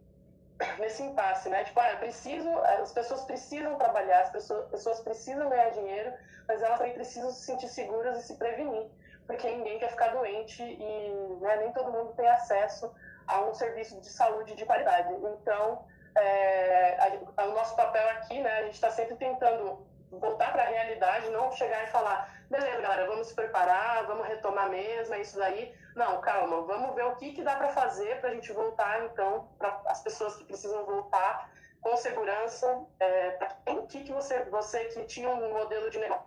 [0.78, 1.62] nesse impasse, né?
[1.64, 6.12] Tipo, ah, preciso, as pessoas precisam trabalhar, as pessoas, pessoas precisam ganhar dinheiro,
[6.48, 8.90] mas elas também precisam se sentir seguras e se prevenir,
[9.28, 12.90] porque ninguém quer ficar doente e né, nem todo mundo tem acesso
[13.26, 15.12] a um serviço de saúde de qualidade.
[15.12, 15.84] Então,
[16.16, 16.96] é,
[17.36, 21.28] a, o nosso papel aqui, né, a gente está sempre tentando voltar para a realidade,
[21.28, 25.74] não chegar e falar, beleza, galera, vamos se preparar, vamos retomar mesmo, é isso daí.
[25.94, 29.50] Não, calma, vamos ver o que, que dá para fazer para a gente voltar, então,
[29.58, 31.50] para as pessoas que precisam voltar
[31.82, 32.82] com segurança.
[32.98, 36.24] É, o que, que você, você que tinha um modelo de negócio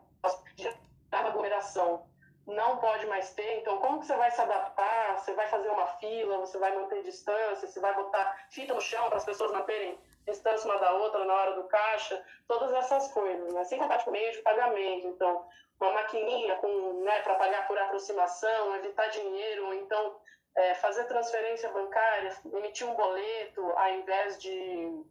[0.55, 0.71] de
[1.11, 2.10] aglomeração
[2.47, 5.19] não pode mais ter, então como que você vai se adaptar?
[5.19, 9.07] Você vai fazer uma fila, você vai manter distância, você vai botar fita no chão
[9.07, 13.53] para as pessoas manterem distância uma da outra na hora do caixa, todas essas coisas,
[13.53, 13.63] né?
[13.63, 15.45] Sem contar com meio de pagamento, então
[15.79, 20.15] uma maquininha com, né, para pagar por aproximação, evitar dinheiro, então
[20.55, 25.03] é, fazer transferência bancária, emitir um boleto ao invés de,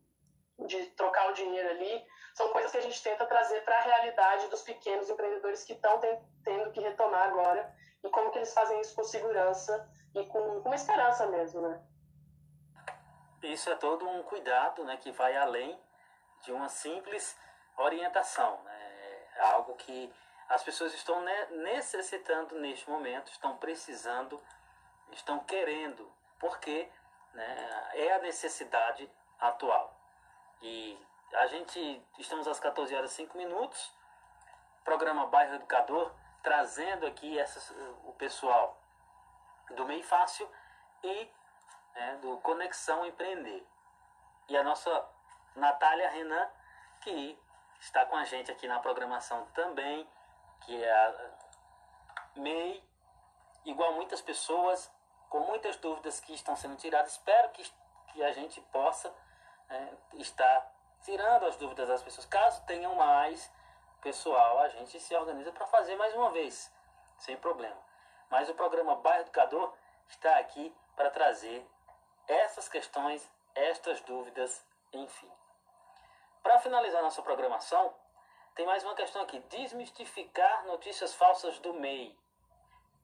[0.66, 4.48] de trocar o dinheiro ali, são coisas que a gente tenta trazer para a realidade
[4.48, 6.00] dos pequenos empreendedores que estão
[6.44, 10.68] tendo que retomar agora e como que eles fazem isso com segurança e com, com
[10.68, 11.82] uma esperança mesmo, né?
[13.42, 15.78] Isso é todo um cuidado, né, que vai além
[16.42, 17.38] de uma simples
[17.76, 19.26] orientação, né?
[19.36, 20.12] É algo que
[20.48, 24.42] as pessoas estão necessitando neste momento, estão precisando,
[25.12, 26.90] estão querendo, porque
[27.32, 29.99] né, é a necessidade atual.
[30.62, 30.98] E
[31.34, 33.92] a gente estamos às 14 horas e 5 minutos.
[34.84, 36.12] Programa Bairro Educador
[36.42, 37.70] trazendo aqui essas,
[38.04, 38.78] o pessoal
[39.70, 40.48] do Meio Fácil
[41.02, 41.30] e
[41.94, 43.66] né, do Conexão Empreender.
[44.48, 45.08] E a nossa
[45.54, 46.48] Natália Renan,
[47.02, 47.38] que
[47.78, 50.08] está com a gente aqui na programação também,
[50.62, 51.30] que é a
[52.36, 52.82] MEI,
[53.64, 54.90] igual muitas pessoas,
[55.28, 57.12] com muitas dúvidas que estão sendo tiradas.
[57.12, 57.62] Espero que,
[58.08, 59.14] que a gente possa
[59.70, 60.72] é, estar
[61.02, 62.26] tirando as dúvidas das pessoas.
[62.26, 63.50] Caso tenham mais
[64.02, 66.72] pessoal, a gente se organiza para fazer mais uma vez,
[67.18, 67.76] sem problema.
[68.28, 69.72] Mas o programa Bairro Educador
[70.08, 71.66] está aqui para trazer
[72.26, 75.30] essas questões, estas dúvidas, enfim.
[76.42, 77.94] Para finalizar nossa programação,
[78.54, 82.16] tem mais uma questão aqui: desmistificar notícias falsas do MEI.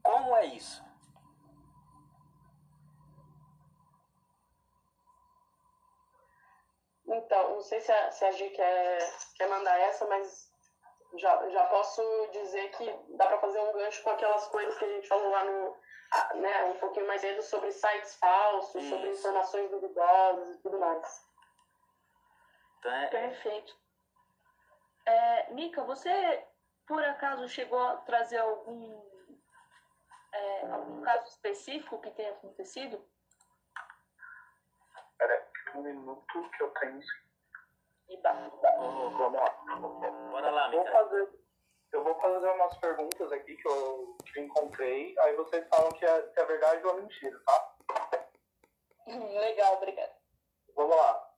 [0.03, 0.86] Como é isso?
[7.09, 8.99] Então, não sei se a, se a G quer,
[9.37, 10.51] quer mandar essa, mas
[11.15, 12.03] já, já posso
[12.33, 15.45] dizer que dá para fazer um gancho com aquelas coisas que a gente falou lá
[15.45, 15.77] no,
[16.41, 18.91] né, um pouquinho mais cedo sobre sites falsos, Isso.
[18.91, 21.27] sobre informações duvidosas e tudo mais.
[22.79, 23.07] Então é...
[23.09, 23.77] Perfeito.
[25.07, 26.45] É, Mica, você
[26.87, 29.03] por acaso chegou a trazer algum,
[30.33, 33.05] é, algum caso específico que tenha acontecido?
[35.13, 37.01] Espera um minuto que eu tenho.
[38.09, 38.51] Iba.
[38.79, 39.51] Oh, vamos lá.
[40.31, 40.71] Bora lá.
[40.71, 41.29] Vou fazer,
[41.93, 46.23] eu vou fazer umas perguntas aqui que eu, que encontrei, aí vocês falam que é,
[46.23, 47.75] que é verdade ou mentira, tá?
[49.07, 50.17] Legal, obrigada.
[50.75, 51.31] Vamos lá.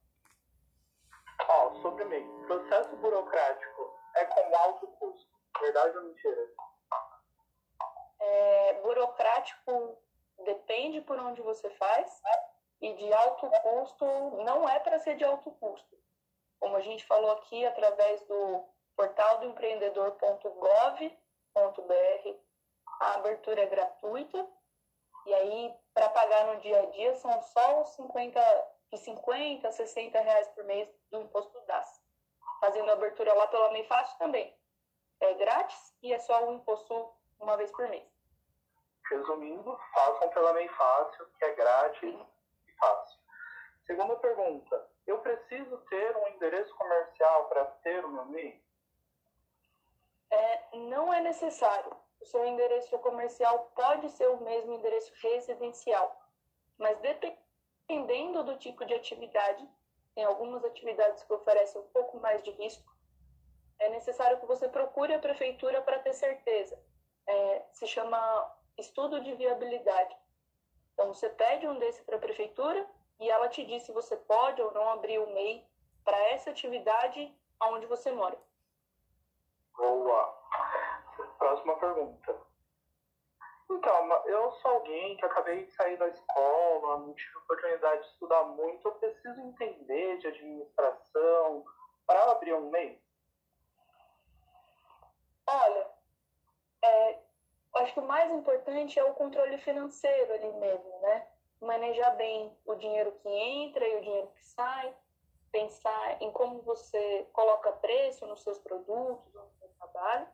[1.49, 2.27] Ó, sobre MEI.
[2.47, 5.29] Processo burocrático é com alto custo.
[5.61, 6.49] Verdade ou mentira?
[8.21, 9.99] É, burocrático
[10.45, 12.21] depende por onde você faz
[12.81, 14.05] e de alto custo
[14.45, 15.97] não é para ser de alto custo.
[16.61, 18.65] Como a gente falou aqui, através do
[18.97, 22.39] portal do empreendedor.gov.br,
[23.01, 24.47] a abertura é gratuita
[25.27, 28.41] e aí para pagar no dia a dia são só os 50
[28.91, 32.03] de 50 a 60 reais por mês do imposto DAS.
[32.61, 34.57] Fazendo a abertura lá pela Fácil também.
[35.21, 38.05] É grátis e é só o imposto uma vez por mês.
[39.11, 42.27] Resumindo, façam pela Meio Fácil, que é grátis Sim.
[42.79, 43.19] Fácil.
[43.87, 48.63] Segunda pergunta, eu preciso ter um endereço comercial para ter o meu MEI?
[50.31, 51.97] É, não é necessário.
[52.21, 56.21] O seu endereço comercial pode ser o mesmo endereço residencial,
[56.77, 57.39] mas depende
[57.89, 59.67] dependendo do tipo de atividade,
[60.15, 62.95] tem algumas atividades que oferecem um pouco mais de risco,
[63.79, 66.79] é necessário que você procure a prefeitura para ter certeza.
[67.27, 68.19] É, se chama
[68.77, 70.15] estudo de viabilidade.
[70.99, 72.85] Então, você pede um desse para a prefeitura
[73.21, 75.65] e ela te diz se você pode ou não abrir o MEI
[76.05, 78.37] para essa atividade onde você mora.
[79.77, 80.27] Boa.
[81.39, 82.37] Próxima pergunta.
[83.71, 88.43] Então, eu sou alguém que acabei de sair da escola, não tive oportunidade de estudar
[88.47, 91.65] muito, eu preciso entender de administração
[92.09, 93.01] para abrir um MEI?
[95.47, 95.91] Olha,
[96.83, 97.23] é,
[97.79, 101.27] acho que o mais importante é o controle financeiro ali mesmo, né?
[101.61, 104.95] Manejar bem o dinheiro que entra e o dinheiro que sai,
[105.51, 110.29] pensar em como você coloca preço nos seus produtos, no seu trabalho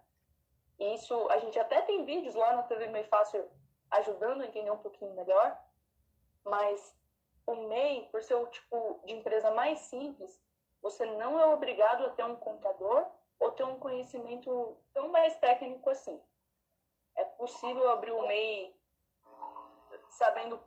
[0.78, 3.48] isso, a gente até tem vídeos lá na TV Meio Fácil
[3.90, 5.56] ajudando a entender um pouquinho melhor,
[6.44, 6.96] mas
[7.46, 10.42] o MEI, por ser o tipo de empresa mais simples,
[10.82, 13.06] você não é obrigado a ter um contador
[13.38, 16.20] ou ter um conhecimento tão mais técnico assim.
[17.16, 18.74] É possível abrir o MEI
[20.10, 20.60] sabendo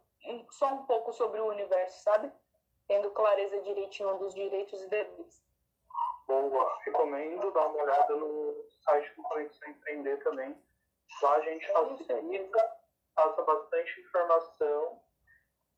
[0.52, 2.32] só um pouco sobre o universo, sabe?
[2.88, 5.46] Tendo clareza direitinho dos direitos e deveres.
[6.28, 10.62] Boa, recomendo dar uma olhada no site do Conexão Empreender também.
[11.22, 12.78] Lá a gente facilita,
[13.16, 15.02] passa bastante informação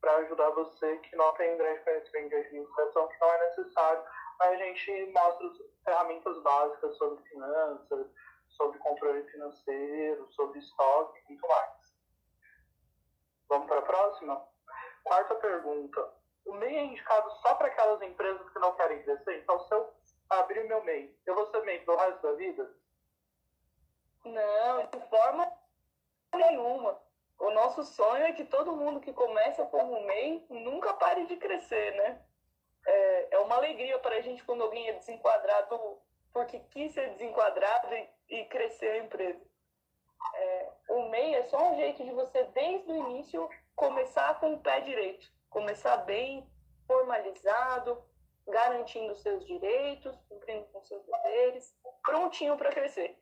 [0.01, 4.03] para ajudar você que não tem grande conhecimento de administração, que não é necessário,
[4.39, 8.07] mas a gente mostra as ferramentas básicas sobre finanças,
[8.59, 11.95] sobre controle financeiro, sobre estoque e muito mais.
[13.47, 14.45] Vamos para a próxima?
[15.03, 16.13] Quarta pergunta.
[16.45, 19.39] O MEI é indicado só para aquelas empresas que não querem crescer?
[19.39, 19.93] Então, se eu
[20.29, 22.75] abrir meu MEI, eu vou ser MEI pro resto da vida?
[24.25, 25.51] Não, de forma
[26.35, 27.01] nenhuma.
[27.39, 31.95] O nosso sonho é que todo mundo que começa como MEI nunca pare de crescer,
[31.95, 32.21] né?
[32.85, 35.98] É, é uma alegria para a gente quando alguém é desenquadrado
[36.33, 39.41] porque quis ser desenquadrado e, e crescer a empresa.
[40.35, 44.59] É, o MEI é só um jeito de você, desde o início, começar com o
[44.59, 45.27] pé direito.
[45.49, 46.47] Começar bem,
[46.85, 48.03] formalizado,
[48.47, 53.17] garantindo seus direitos, cumprindo com seus deveres, prontinho para crescer.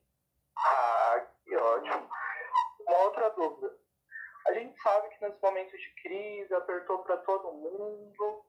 [0.58, 2.10] Ah, que ótimo.
[2.82, 3.78] Uma outra dúvida.
[4.48, 8.46] A gente sabe que nesse momento de crise apertou para todo mundo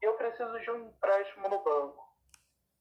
[0.00, 2.08] e eu preciso de um empréstimo no banco.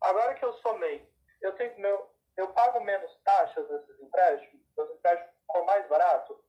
[0.02, 1.06] Agora que eu sou MEI,
[1.42, 4.66] eu tenho meu, eu pago menos taxas nesses empréstimos?
[4.78, 6.44] Os empréstimos ficam mais barato?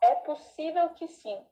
[0.00, 1.46] É possível que sim.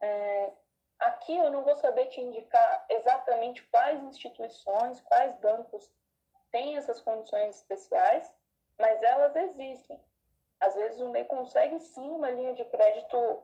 [0.00, 0.52] É,
[0.98, 5.90] aqui eu não vou saber te indicar exatamente quais instituições, quais bancos
[6.50, 8.32] têm essas condições especiais,
[8.78, 10.00] mas elas existem.
[10.60, 13.42] Às vezes o MEI consegue sim uma linha de crédito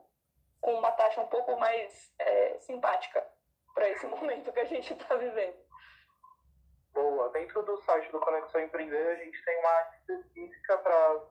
[0.61, 3.25] com uma taxa um pouco mais é, simpática
[3.73, 5.68] para esse momento que a gente está vivendo.
[6.93, 7.29] Boa.
[7.29, 11.21] Dentro do site do Conexão Empreender, a gente tem uma área específica para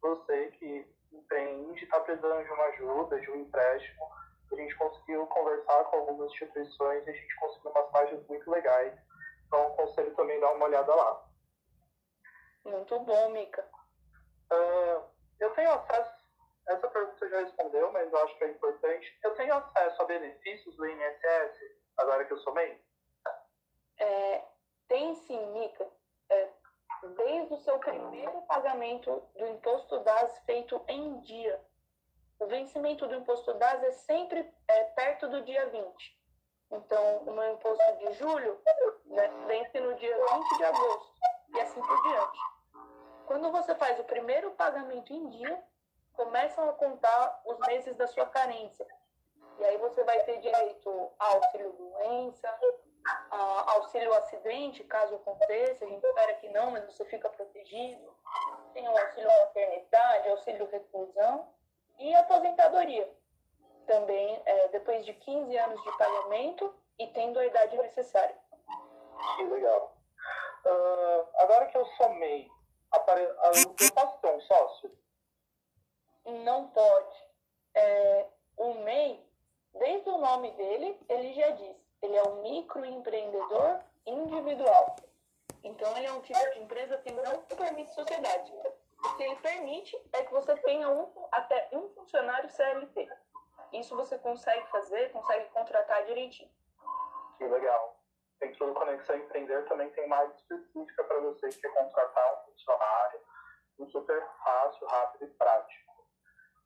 [0.00, 4.08] você que empreende, está precisando de uma ajuda, de um empréstimo.
[4.50, 8.98] A gente conseguiu conversar com algumas instituições e a gente conseguiu umas taxas muito legais.
[9.46, 11.28] Então, aconselho também dar uma olhada lá.
[12.64, 13.66] Muito bom, Mica.
[14.52, 15.04] Uh,
[15.40, 16.24] eu tenho acesso,
[16.68, 19.18] essa pergunta você já respondeu, mas eu acho que é importante.
[19.22, 22.80] Eu tenho acesso a benefícios do INSS agora que eu sou MEI?
[24.00, 24.44] É,
[24.88, 25.86] tem sim, Mica.
[26.30, 26.48] É,
[27.16, 31.60] desde o seu primeiro pagamento do imposto DAS feito em dia.
[32.40, 36.18] O vencimento do imposto DAS é sempre é, perto do dia 20.
[36.70, 38.60] Então, o meu imposto de julho
[39.06, 41.12] né, vence no dia 20 de agosto
[41.54, 42.38] e assim por diante.
[43.26, 45.62] Quando você faz o primeiro pagamento em dia,
[46.12, 48.86] começam a contar os meses da sua carência.
[49.58, 52.58] E aí você vai ter direito a auxílio doença,
[53.30, 55.84] a auxílio acidente, caso aconteça.
[55.84, 58.14] A gente espera que não, mas você fica protegido.
[58.72, 61.48] Tem o auxílio maternidade, auxílio reclusão
[61.98, 63.12] e aposentadoria.
[63.86, 68.36] Também é, depois de 15 anos de pagamento e tendo a idade necessária.
[69.36, 69.96] Que legal.
[70.64, 72.50] Uh, agora que eu somei,
[72.90, 73.22] apare...
[73.22, 74.98] eu posso ter um sócio?
[76.26, 77.28] Não pode.
[77.74, 78.26] É,
[78.56, 79.28] o MEI
[79.78, 84.96] Desde o nome dele, ele já diz, ele é um microempreendedor individual.
[85.64, 88.52] Então, ele é um tipo de empresa que não permite sociedade.
[89.04, 93.08] O que ele permite é que você tenha um, até um funcionário CLT.
[93.72, 96.50] Isso você consegue fazer, consegue contratar direitinho.
[97.36, 97.96] Que legal.
[98.40, 103.20] Dentro do Conexão Empreender também tem mais específica para você que quer contratar um funcionário,
[103.80, 105.92] um super fácil, rápido e prático.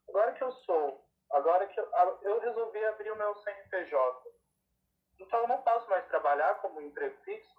[0.07, 1.03] Agora que eu sou
[1.33, 1.89] Agora que eu,
[2.21, 4.29] eu resolvi abrir o meu CNPJ.
[5.23, 7.55] Então eu não posso mais trabalhar como emprego fixo,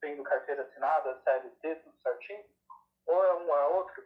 [0.00, 2.44] tendo carteira assinada, CLT, tudo certinho?
[3.06, 4.04] Ou é um ou é outro?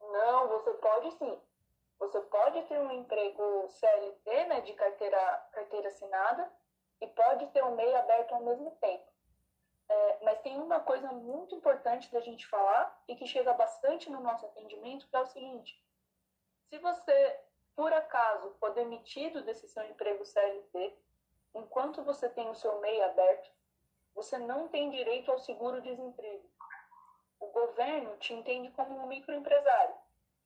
[0.00, 1.42] Não, você pode sim.
[1.98, 6.50] Você pode ter um emprego CLT, né, de carteira, carteira assinada,
[7.00, 9.12] e pode ter um MEI aberto ao mesmo tempo.
[9.88, 14.20] É, mas tem uma coisa muito importante da gente falar e que chega bastante no
[14.20, 15.84] nosso atendimento, que é o seguinte:
[16.70, 17.40] se você
[17.76, 20.96] por acaso for demitido desse seu emprego CLT,
[21.54, 23.50] enquanto você tem o seu MEI aberto,
[24.14, 26.50] você não tem direito ao seguro-desemprego.
[27.40, 29.94] O governo te entende como um microempresário.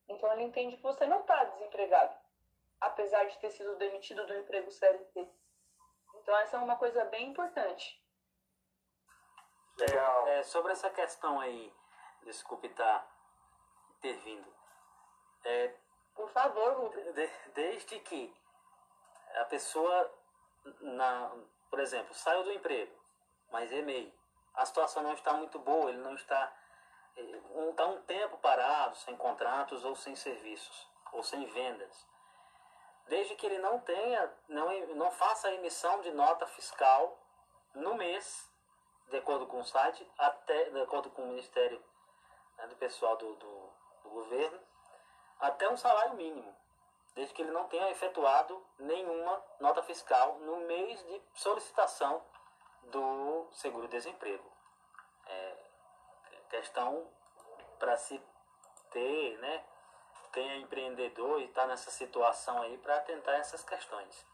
[0.09, 2.17] Então, ele entende que você não está desempregado,
[2.81, 5.29] apesar de ter sido demitido do emprego CLT.
[6.17, 8.03] Então, essa é uma coisa bem importante.
[9.79, 10.27] Legal.
[10.29, 11.73] É, sobre essa questão aí,
[12.23, 13.11] desculpe estar tá
[13.99, 14.53] intervindo.
[15.45, 15.75] É,
[16.15, 17.15] por favor, Rubens.
[17.15, 18.35] De, desde que
[19.37, 20.18] a pessoa,
[20.81, 21.33] na,
[21.71, 22.93] por exemplo, saiu do emprego,
[23.51, 24.13] mas meio.
[24.55, 26.53] A situação não está muito boa, ele não está.
[27.17, 32.07] Está um tempo parado, sem contratos ou sem serviços, ou sem vendas.
[33.09, 37.19] Desde que ele não tenha, não, não faça a emissão de nota fiscal
[37.75, 38.49] no mês,
[39.09, 41.83] de acordo com o site, até, de acordo com o Ministério
[42.57, 43.73] né, do Pessoal do, do,
[44.03, 44.61] do Governo,
[45.41, 46.55] até um salário mínimo,
[47.19, 52.23] desde que ele não tenha efetuado nenhuma nota fiscal no mês de solicitação
[52.85, 54.49] do seguro-desemprego.
[55.27, 55.55] É
[56.49, 57.07] questão
[57.79, 58.23] para se
[58.91, 59.65] ter, né?
[60.37, 64.25] É empreendedor e está nessa situação aí para tentar essas questões.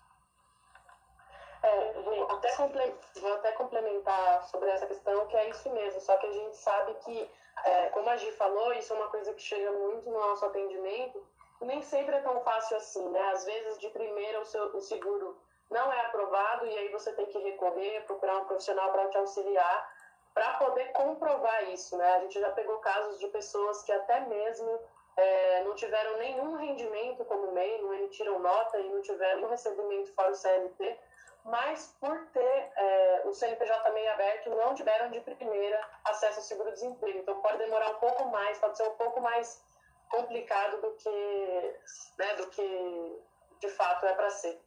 [1.62, 6.26] É, vou até, vou até complementar sobre essa questão, que é isso mesmo, só que
[6.26, 7.30] a gente sabe que
[7.64, 11.26] é, como a Gi falou, isso é uma coisa que chega muito no nosso atendimento,
[11.64, 13.20] nem sempre é tão fácil assim, né?
[13.32, 15.36] Às vezes, de primeira, o, seu, o seguro
[15.70, 19.92] não é aprovado e aí você tem que recorrer, procurar um profissional para te auxiliar,
[20.32, 22.14] para poder comprovar isso, né?
[22.14, 24.80] A gente já pegou casos de pessoas que até mesmo
[25.16, 30.12] é, não tiveram nenhum rendimento como MEI, não emitiram nota e não tiveram um recebimento
[30.12, 30.98] fora o CLT,
[31.44, 37.18] mas por ter é, o CNPJ também aberto, não tiveram de primeira acesso ao seguro-desemprego.
[37.18, 39.62] Então pode demorar um pouco mais, pode ser um pouco mais
[40.14, 41.80] complicado do que,
[42.18, 43.22] né, do que
[43.60, 44.60] de fato é para ser.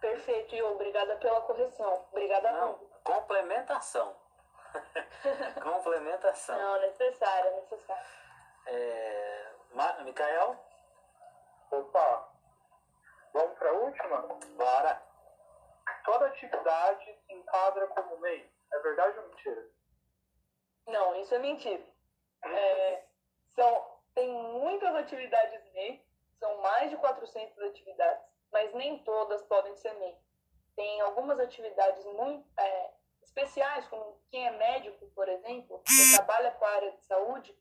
[0.00, 2.06] Perfeito, e obrigada pela correção.
[2.10, 4.16] Obrigada Não, complementação.
[5.62, 6.56] complementação.
[6.56, 8.04] Não, necessária, necessária.
[8.66, 9.52] É...
[9.72, 10.56] Ma Micael?
[11.70, 12.28] Opa!
[13.32, 14.22] Vamos para a última?
[14.56, 15.02] Bora!
[16.04, 18.50] Toda atividade se enquadra como MEI.
[18.72, 19.68] É verdade ou mentira?
[20.86, 21.84] Não, isso é mentira.
[22.44, 23.04] É,
[23.54, 26.02] são, tem muitas atividades MEI,
[26.38, 30.16] são mais de 400 atividades, mas nem todas podem ser MEI.
[30.74, 32.90] Tem algumas atividades muito é,
[33.22, 37.54] especiais, como quem é médico, por exemplo, que trabalha com a área de saúde,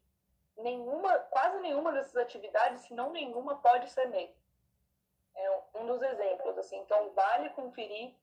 [0.56, 4.34] nenhuma, quase nenhuma dessas atividades, se não nenhuma, pode ser MEI.
[5.36, 6.78] É um dos exemplos, assim.
[6.78, 8.16] Então, vale conferir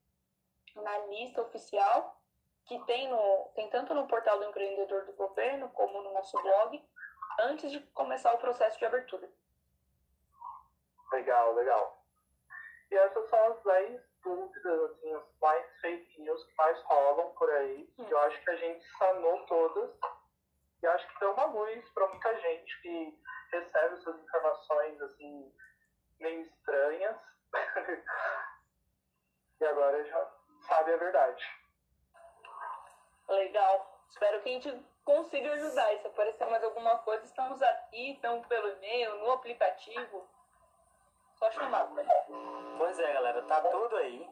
[0.75, 2.19] na lista oficial
[2.65, 6.83] que tem, no, tem tanto no portal do empreendedor do governo como no nosso blog,
[7.41, 9.29] antes de começar o processo de abertura.
[11.13, 12.03] Legal, legal.
[12.91, 17.51] E essas são as 10 dúvidas, assim, as mais fake news que mais rolam por
[17.51, 17.93] aí.
[17.99, 18.07] Hum.
[18.09, 19.91] Eu acho que a gente sanou todas.
[20.83, 23.19] E acho que deu uma luz para muita gente que
[23.53, 25.55] recebe essas informações, assim,
[26.19, 27.17] meio estranhas.
[29.61, 30.31] e agora já
[30.67, 31.45] sabe a verdade.
[33.29, 34.05] Legal.
[34.11, 35.93] Espero que a gente consiga ajudar.
[35.95, 40.27] E se aparecer mais alguma coisa, estamos aqui, estamos pelo e-mail, no aplicativo.
[41.35, 41.89] Só chamar.
[42.79, 44.29] Pois é, galera, tá tudo aí.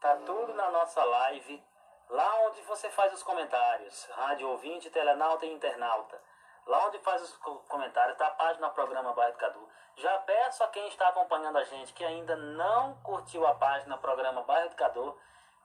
[0.00, 1.64] Tá tudo na nossa live.
[2.10, 4.04] Lá onde você faz os comentários.
[4.10, 6.20] Rádio ouvinte, telenauta e internauta.
[6.66, 7.36] Lá onde faz os
[7.68, 9.68] comentários, tá a página Programa Bairro do Cadu.
[9.96, 14.42] Já peço a quem está acompanhando a gente que ainda não curtiu a página Programa
[14.42, 15.16] Bairro Educador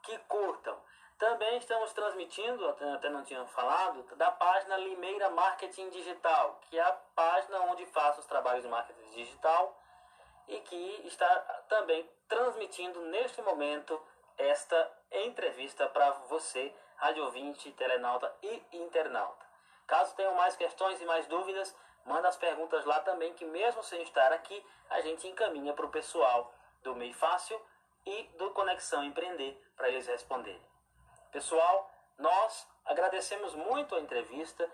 [0.04, 0.78] que curtam.
[1.20, 6.94] Também estamos transmitindo, até não tinha falado, da página Limeira Marketing Digital, que é a
[7.14, 9.78] página onde faço os trabalhos de marketing digital
[10.48, 11.28] e que está
[11.68, 14.02] também transmitindo neste momento
[14.38, 19.46] esta entrevista para você, rádio ouvinte, telenauta e internauta.
[19.86, 21.76] Caso tenham mais questões e mais dúvidas,
[22.06, 25.92] manda as perguntas lá também, que mesmo sem estar aqui, a gente encaminha para o
[25.92, 27.62] pessoal do Meio Fácil
[28.06, 30.69] e do Conexão Empreender para eles responderem.
[31.32, 34.70] Pessoal, nós agradecemos muito a entrevista,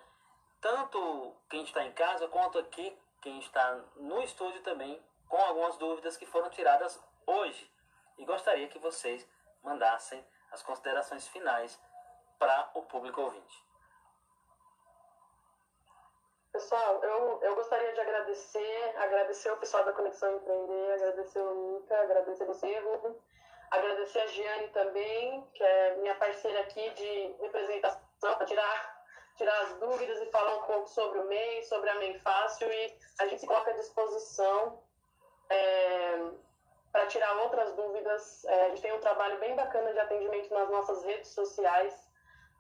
[0.62, 6.16] tanto quem está em casa quanto aqui, quem está no estúdio também, com algumas dúvidas
[6.16, 7.70] que foram tiradas hoje.
[8.18, 9.28] E gostaria que vocês
[9.62, 11.78] mandassem as considerações finais
[12.40, 13.66] para o público ouvinte.
[16.54, 22.02] Pessoal, eu, eu gostaria de agradecer, agradecer o pessoal da Conexão Empreender, agradecer o Mica,
[22.02, 23.14] agradecer você, Rubem,
[23.72, 29.06] agradecer a Giane também, que é minha parceira aqui de representação, para tirar,
[29.36, 32.98] tirar as dúvidas e falar um pouco sobre o MEI, sobre a MEI Fácil, e
[33.20, 34.82] a gente se coloca à disposição
[35.50, 36.30] é,
[36.92, 38.46] para tirar outras dúvidas.
[38.46, 42.06] É, a gente tem um trabalho bem bacana de atendimento nas nossas redes sociais,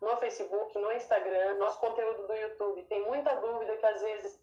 [0.01, 2.83] no Facebook, no Instagram, nosso conteúdo do YouTube.
[2.83, 4.39] Tem muita dúvida que às vezes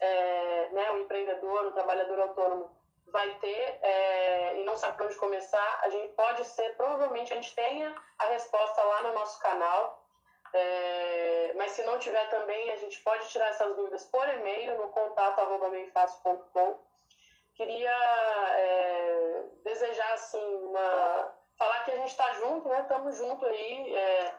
[0.00, 2.79] é, né, o empreendedor, o trabalhador autônomo
[3.10, 7.54] vai ter é, e não sabe onde começar, a gente pode ser, provavelmente a gente
[7.54, 10.04] tenha a resposta lá no nosso canal,
[10.52, 14.88] é, mas se não tiver também, a gente pode tirar essas dúvidas por e-mail no
[14.88, 15.70] contato arroba
[17.54, 17.90] Queria
[18.56, 22.80] é, desejar, assim, uma, falar que a gente está junto, né?
[22.80, 24.34] Estamos junto aí, é,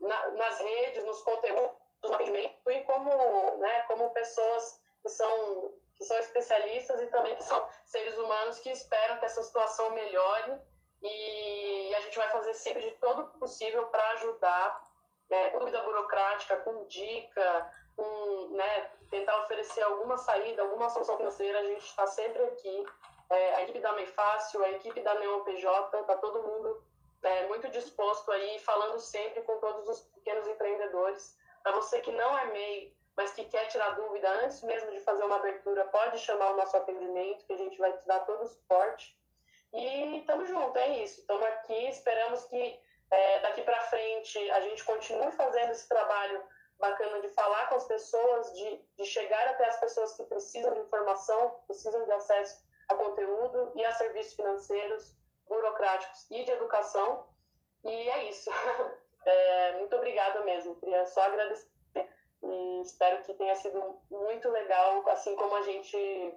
[0.00, 1.70] na, nas redes, nos conteúdos,
[2.02, 7.68] no e como, né, como pessoas que são, que são especialistas e também que são
[7.84, 10.58] seres humanos que esperam que essa situação melhore
[11.02, 14.88] e a gente vai fazer sempre de todo possível para ajudar,
[15.28, 21.64] né, dúvida burocrática, com dica, com, né, tentar oferecer alguma saída, alguma solução financeira, a
[21.64, 22.86] gente está sempre aqui.
[23.30, 26.82] É, a equipe da Mei Fácil, a equipe da Neon PJ, está todo mundo
[27.22, 31.36] é, muito disposto aí, falando sempre com todos os pequenos empreendedores.
[31.62, 35.22] Para você que não é MEI, mas que quer tirar dúvida antes mesmo de fazer
[35.24, 38.46] uma abertura, pode chamar o nosso atendimento, que a gente vai te dar todo o
[38.46, 39.16] suporte.
[39.72, 41.20] E estamos juntos, é isso.
[41.20, 42.80] Estamos aqui, esperamos que
[43.10, 46.42] é, daqui para frente a gente continue fazendo esse trabalho
[46.78, 50.80] bacana de falar com as pessoas, de, de chegar até as pessoas que precisam de
[50.80, 55.16] informação, precisam de acesso a conteúdo e a serviços financeiros
[55.48, 57.26] burocráticos e de educação.
[57.84, 58.50] E é isso.
[59.26, 60.74] É, muito obrigada mesmo.
[60.74, 61.66] Queria só agradecer
[62.44, 66.34] e espero que tenha sido muito legal, assim como a gente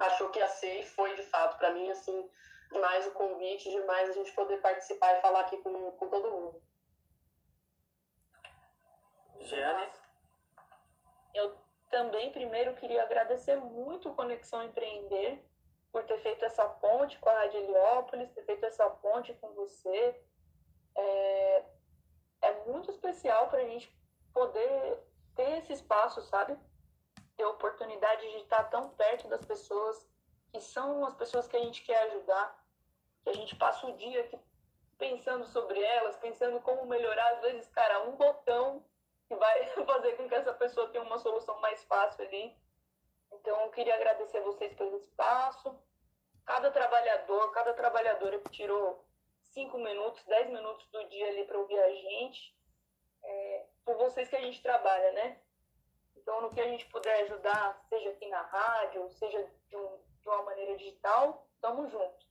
[0.00, 1.58] achou que ia ser e foi de fato.
[1.58, 2.30] Para mim, assim,
[2.72, 6.62] mais o convite, demais a gente poder participar e falar aqui com, com todo mundo.
[9.40, 9.92] Jeane?
[11.34, 11.56] Eu
[11.90, 15.44] também, primeiro, queria agradecer muito o Conexão Empreender
[15.92, 20.20] por ter feito essa ponte com a Rádio Heliópolis, ter feito essa ponte com você.
[20.96, 21.64] É,
[22.42, 23.92] é muito especial para a gente
[24.32, 24.98] poder
[25.34, 26.56] ter esse espaço, sabe?
[27.36, 30.08] Ter a oportunidade de estar tão perto das pessoas
[30.52, 32.64] que são as pessoas que a gente quer ajudar,
[33.22, 34.38] que a gente passa o dia aqui
[34.98, 38.84] pensando sobre elas, pensando como melhorar, às vezes, cara, um botão
[39.26, 42.56] que vai fazer com que essa pessoa tenha uma solução mais fácil ali.
[43.32, 45.76] Então, eu queria agradecer vocês pelo espaço.
[46.44, 49.04] Cada trabalhador, cada trabalhadora que tirou
[49.42, 52.56] cinco minutos, dez minutos do dia ali para ouvir a gente,
[53.22, 55.38] é, por vocês que a gente trabalha, né?
[56.16, 60.28] Então, no que a gente puder ajudar, seja aqui na rádio, seja de, um, de
[60.28, 62.26] uma maneira digital, tamo junto.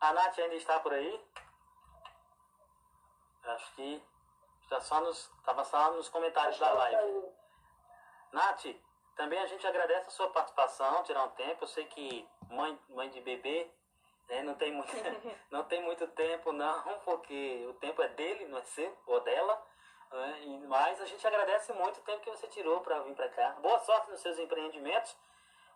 [0.00, 1.20] A Nath ainda está por aí?
[3.44, 4.02] Acho que
[4.62, 7.32] está só nos, estava só nos comentários da live.
[8.32, 8.66] Nath,
[9.16, 11.64] também a gente agradece a sua participação, tirar um tempo.
[11.64, 13.70] Eu sei que mãe, mãe de bebê
[14.28, 14.92] né, não, tem muito,
[15.50, 19.66] não tem muito tempo, não, porque o tempo é dele, não é seu ou dela.
[20.10, 23.50] Né, mas a gente agradece muito o tempo que você tirou para vir para cá.
[23.60, 25.16] Boa sorte nos seus empreendimentos.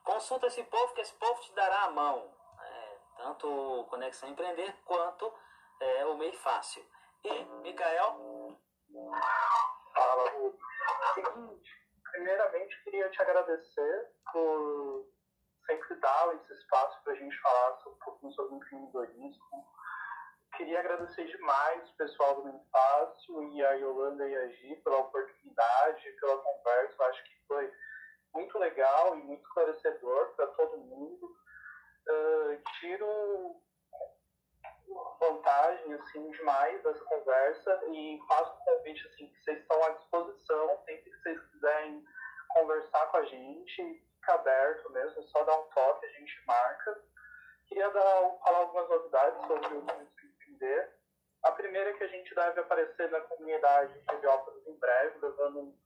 [0.03, 2.35] Consulta esse povo, que esse povo te dará a mão.
[2.59, 5.33] Né, tanto o Conexão Empreender quanto
[5.81, 6.85] é, o Meio Fácil.
[7.25, 8.59] E, Mikael?
[9.95, 10.25] Fala,
[11.15, 11.71] Seguinte,
[12.11, 15.07] primeiramente queria te agradecer por
[15.67, 19.67] sempre dar esse espaço para a gente falar um pouquinho sobre empreendedorismo.
[20.57, 24.99] Queria agradecer demais o pessoal do Muito Fácil e a Yolanda e a Gi pela
[24.99, 27.05] oportunidade, pela conversa.
[27.05, 27.73] Acho que foi
[28.35, 31.37] muito legal e muito esclarecedor para todo mundo.
[32.09, 33.63] Uh, tiro
[35.19, 40.83] vantagem assim demais dessa conversa e faço um convite assim que vocês estão à disposição
[40.85, 42.05] sempre que vocês quiserem
[42.49, 47.01] conversar com a gente fica aberto mesmo é só dar um toque a gente marca
[47.69, 49.83] queria dar falar algumas novidades sobre o
[50.63, 50.93] Empreender
[51.43, 55.59] a primeira é que a gente deve aparecer na comunidade de Heliópolis em breve levando
[55.59, 55.83] um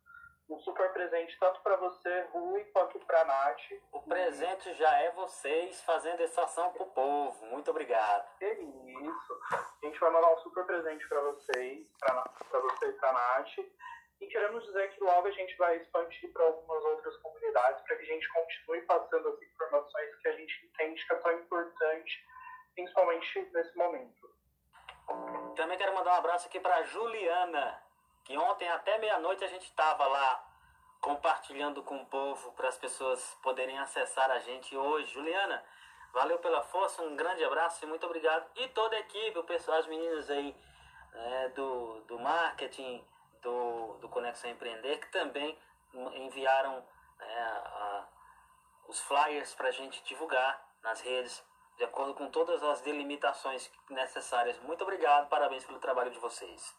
[0.49, 3.63] um super presente tanto para você, Rui, quanto para a Nath.
[3.91, 7.47] O presente já é vocês fazendo essa ação pro povo.
[7.47, 8.29] Muito obrigado.
[8.41, 9.41] É isso.
[9.51, 13.59] A gente vai mandar um super presente para vocês, para vocês e para a Nath.
[14.21, 18.03] E queremos dizer que logo a gente vai expandir para algumas outras comunidades para que
[18.03, 22.25] a gente continue passando as informações que a gente entende que é tão importante,
[22.73, 24.37] principalmente nesse momento.
[25.55, 27.83] Também quero mandar um abraço aqui para Juliana,
[28.25, 30.45] que ontem até meia-noite a gente estava lá
[31.01, 35.13] compartilhando com o povo para as pessoas poderem acessar a gente hoje.
[35.13, 35.65] Juliana,
[36.13, 38.47] valeu pela força, um grande abraço e muito obrigado.
[38.57, 40.57] E toda a equipe, o pessoal, as meninas aí
[41.15, 43.05] é, do, do marketing,
[43.43, 45.57] do, do Conexão Empreender, que também
[45.95, 46.85] enviaram
[47.21, 48.07] é, a,
[48.89, 51.43] os flyers para a gente divulgar nas redes,
[51.77, 54.59] de acordo com todas as delimitações necessárias.
[54.61, 56.75] Muito obrigado, parabéns pelo trabalho de vocês.